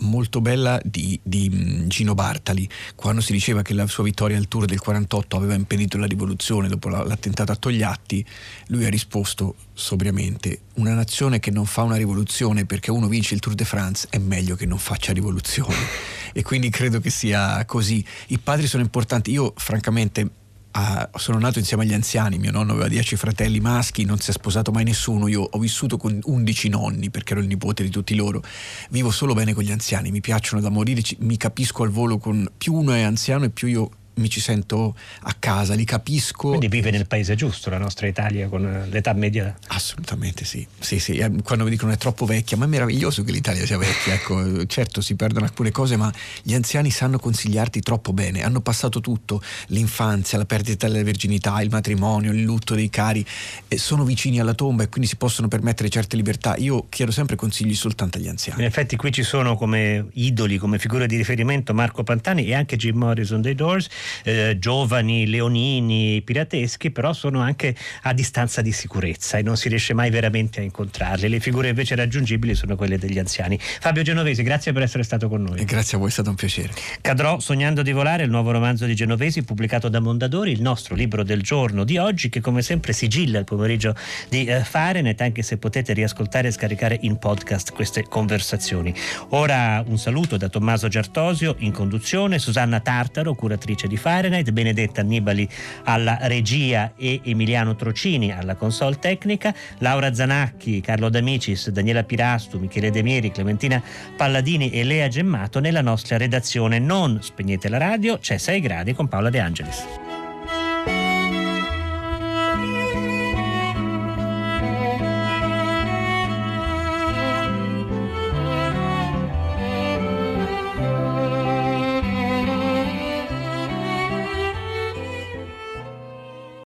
molto 0.00 0.40
bella 0.40 0.80
di, 0.82 1.18
di, 1.22 1.48
mm, 1.52 1.86
Gino 1.86 2.14
Bartali 2.14 2.68
quando 2.94 3.20
si 3.20 3.32
diceva 3.32 3.62
che 3.62 3.74
la 3.74 3.86
sua 3.86 4.02
vittoria 4.02 4.36
al 4.36 4.48
Tour 4.48 4.64
del 4.64 4.80
48 4.80 5.36
aveva 5.36 5.54
impedito 5.54 5.98
la 5.98 6.06
rivoluzione 6.06 6.66
dopo 6.66 6.88
l'attentato 6.88 7.52
a 7.52 7.56
Togliatti 7.56 8.24
lui 8.68 8.84
ha 8.86 8.88
risposto 8.88 9.54
sobriamente 9.74 10.62
una 10.76 10.94
nazione 10.94 11.38
che 11.38 11.50
non 11.50 11.66
fa 11.66 11.82
una 11.82 11.96
rivoluzione 11.96 12.64
perché 12.64 12.90
uno 12.90 13.06
vince 13.06 13.34
il 13.34 13.40
Tour 13.40 13.54
de 13.54 13.64
France 13.64 14.06
è 14.10 14.18
meglio 14.18 14.56
che 14.56 14.66
non 14.66 14.78
faccia 14.78 15.12
rivoluzione 15.12 15.76
e 16.32 16.42
quindi 16.42 16.70
credo 16.70 16.98
che 16.98 17.10
sia 17.10 17.64
così 17.66 18.04
i 18.28 18.38
padri 18.38 18.66
sono 18.66 18.82
importanti 18.82 19.30
io 19.30 19.52
francamente 19.56 20.30
Ah, 20.78 21.08
sono 21.14 21.38
nato 21.38 21.58
insieme 21.58 21.84
agli 21.84 21.94
anziani, 21.94 22.36
mio 22.36 22.50
nonno 22.50 22.72
aveva 22.72 22.88
dieci 22.88 23.16
fratelli 23.16 23.60
maschi, 23.60 24.04
non 24.04 24.18
si 24.18 24.28
è 24.28 24.32
sposato 24.34 24.72
mai 24.72 24.84
nessuno, 24.84 25.26
io 25.26 25.40
ho 25.40 25.58
vissuto 25.58 25.96
con 25.96 26.18
undici 26.24 26.68
nonni 26.68 27.08
perché 27.08 27.32
ero 27.32 27.40
il 27.40 27.46
nipote 27.46 27.82
di 27.82 27.88
tutti 27.88 28.14
loro, 28.14 28.42
vivo 28.90 29.10
solo 29.10 29.32
bene 29.32 29.54
con 29.54 29.64
gli 29.64 29.70
anziani, 29.70 30.10
mi 30.10 30.20
piacciono 30.20 30.60
da 30.60 30.68
morire, 30.68 31.00
mi 31.20 31.38
capisco 31.38 31.82
al 31.82 31.88
volo 31.88 32.18
con 32.18 32.46
più 32.58 32.74
uno 32.74 32.92
è 32.92 33.00
anziano 33.00 33.46
e 33.46 33.48
più 33.48 33.68
io 33.68 33.90
mi 34.16 34.28
ci 34.28 34.40
sento 34.40 34.94
a 35.22 35.34
casa, 35.38 35.74
li 35.74 35.84
capisco. 35.84 36.48
Quindi 36.48 36.68
vive 36.68 36.90
nel 36.90 37.06
paese 37.06 37.34
giusto 37.34 37.70
la 37.70 37.78
nostra 37.78 38.06
Italia 38.06 38.48
con 38.48 38.86
l'età 38.90 39.12
media? 39.12 39.54
Assolutamente 39.68 40.44
sì, 40.44 40.66
sì, 40.78 40.98
sì. 40.98 41.16
Eh, 41.16 41.30
quando 41.42 41.64
mi 41.64 41.70
dicono 41.70 41.92
è 41.92 41.96
troppo 41.96 42.24
vecchia, 42.24 42.56
ma 42.56 42.64
è 42.64 42.68
meraviglioso 42.68 43.22
che 43.24 43.32
l'Italia 43.32 43.66
sia 43.66 43.78
vecchia, 43.78 44.14
ecco, 44.14 44.64
certo 44.66 45.00
si 45.00 45.16
perdono 45.16 45.44
alcune 45.44 45.70
cose, 45.70 45.96
ma 45.96 46.12
gli 46.42 46.54
anziani 46.54 46.90
sanno 46.90 47.18
consigliarti 47.18 47.80
troppo 47.80 48.12
bene, 48.12 48.42
hanno 48.42 48.60
passato 48.60 49.00
tutto, 49.00 49.42
l'infanzia, 49.68 50.38
la 50.38 50.46
perdita 50.46 50.88
della 50.88 51.02
virginità, 51.02 51.60
il 51.60 51.70
matrimonio, 51.70 52.32
il 52.32 52.42
lutto 52.42 52.74
dei 52.74 52.88
cari, 52.88 53.24
e 53.68 53.78
sono 53.78 54.04
vicini 54.04 54.40
alla 54.40 54.54
tomba 54.54 54.84
e 54.84 54.88
quindi 54.88 55.08
si 55.08 55.16
possono 55.16 55.48
permettere 55.48 55.88
certe 55.88 56.16
libertà. 56.16 56.56
Io 56.56 56.86
chiedo 56.88 57.12
sempre 57.12 57.36
consigli 57.36 57.74
soltanto 57.74 58.18
agli 58.18 58.28
anziani. 58.28 58.60
In 58.60 58.66
effetti 58.66 58.96
qui 58.96 59.12
ci 59.12 59.22
sono 59.22 59.56
come 59.56 60.06
idoli, 60.14 60.56
come 60.56 60.78
figure 60.78 61.06
di 61.06 61.16
riferimento 61.16 61.74
Marco 61.74 62.02
Pantani 62.02 62.46
e 62.46 62.54
anche 62.54 62.76
Jim 62.76 62.96
Morrison 62.96 63.40
dei 63.40 63.54
Doors, 63.54 63.88
eh, 64.24 64.56
giovani, 64.58 65.26
leonini, 65.26 66.22
pirateschi, 66.22 66.90
però 66.90 67.12
sono 67.12 67.40
anche 67.40 67.74
a 68.02 68.12
distanza 68.12 68.62
di 68.62 68.72
sicurezza 68.72 69.38
e 69.38 69.42
non 69.42 69.56
si 69.56 69.68
riesce 69.68 69.94
mai 69.94 70.10
veramente 70.10 70.60
a 70.60 70.62
incontrarli. 70.62 71.28
Le 71.28 71.40
figure 71.40 71.68
invece 71.68 71.94
raggiungibili 71.94 72.54
sono 72.54 72.76
quelle 72.76 72.98
degli 72.98 73.18
anziani. 73.18 73.58
Fabio 73.58 74.02
Genovesi, 74.02 74.42
grazie 74.42 74.72
per 74.72 74.82
essere 74.82 75.02
stato 75.02 75.28
con 75.28 75.42
noi. 75.42 75.60
E 75.60 75.64
grazie 75.64 75.96
a 75.96 76.00
voi, 76.00 76.08
è 76.08 76.12
stato 76.12 76.30
un 76.30 76.36
piacere. 76.36 76.72
Cadrò 77.00 77.38
Sognando 77.40 77.82
di 77.82 77.92
volare, 77.92 78.24
il 78.24 78.30
nuovo 78.30 78.50
romanzo 78.50 78.86
di 78.86 78.94
Genovesi 78.94 79.42
pubblicato 79.42 79.88
da 79.88 80.00
Mondadori, 80.00 80.50
il 80.50 80.62
nostro 80.62 80.94
libro 80.94 81.22
del 81.22 81.42
giorno 81.42 81.84
di 81.84 81.98
oggi 81.98 82.28
che 82.28 82.40
come 82.40 82.62
sempre 82.62 82.92
sigilla 82.92 83.38
il 83.38 83.44
pomeriggio 83.44 83.94
di 84.28 84.44
eh, 84.44 84.60
Fahrenheit, 84.64 85.20
anche 85.20 85.42
se 85.42 85.58
potete 85.58 85.92
riascoltare 85.92 86.48
e 86.48 86.50
scaricare 86.50 86.98
in 87.02 87.18
podcast 87.18 87.72
queste 87.72 88.04
conversazioni. 88.04 88.94
Ora 89.30 89.82
un 89.86 89.98
saluto 89.98 90.36
da 90.36 90.48
Tommaso 90.48 90.88
Giartosio 90.88 91.56
in 91.58 91.72
conduzione, 91.72 92.38
Susanna 92.38 92.80
Tartaro, 92.80 93.34
curatrice 93.34 93.86
di 93.86 93.95
Fahrenheit, 93.96 94.50
Benedetta 94.50 95.00
Annibali 95.00 95.48
alla 95.84 96.18
regia 96.22 96.92
e 96.96 97.20
Emiliano 97.24 97.74
Trocini 97.74 98.32
alla 98.32 98.54
console 98.54 98.98
tecnica, 98.98 99.54
Laura 99.78 100.14
Zanacchi, 100.14 100.80
Carlo 100.80 101.08
D'Amicis, 101.08 101.70
Daniela 101.70 102.04
Pirastu, 102.04 102.58
Michele 102.58 102.90
Demieri, 102.90 103.30
Clementina 103.30 103.82
Palladini 104.16 104.70
e 104.70 104.84
Lea 104.84 105.08
Gemmato 105.08 105.60
nella 105.60 105.82
nostra 105.82 106.16
redazione. 106.16 106.78
Non 106.78 107.18
spegnete 107.22 107.68
la 107.68 107.78
radio, 107.78 108.18
c'è 108.18 108.36
6 108.36 108.60
gradi 108.60 108.94
con 108.94 109.08
Paola 109.08 109.30
De 109.30 109.40
Angelis. 109.40 110.05